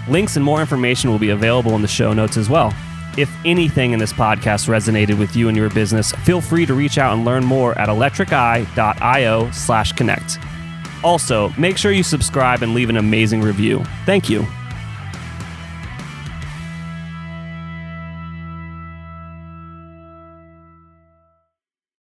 Links 0.08 0.36
and 0.36 0.44
more 0.44 0.60
information 0.60 1.10
will 1.10 1.18
be 1.18 1.30
available 1.30 1.74
in 1.74 1.82
the 1.82 1.88
show 1.88 2.12
notes 2.12 2.36
as 2.36 2.48
well. 2.48 2.72
If 3.18 3.30
anything 3.44 3.92
in 3.92 3.98
this 3.98 4.12
podcast 4.12 4.68
resonated 4.68 5.18
with 5.18 5.36
you 5.36 5.48
and 5.48 5.56
your 5.56 5.68
business, 5.70 6.12
feel 6.24 6.40
free 6.40 6.64
to 6.66 6.74
reach 6.74 6.98
out 6.98 7.12
and 7.12 7.24
learn 7.24 7.44
more 7.44 7.78
at 7.78 7.88
electriceye.io 7.88 9.50
slash 9.50 9.92
connect. 9.92 10.38
Also, 11.04 11.50
make 11.58 11.76
sure 11.76 11.92
you 11.92 12.02
subscribe 12.02 12.62
and 12.62 12.74
leave 12.74 12.88
an 12.88 12.96
amazing 12.96 13.42
review. 13.42 13.84
Thank 14.06 14.30
you. 14.30 14.46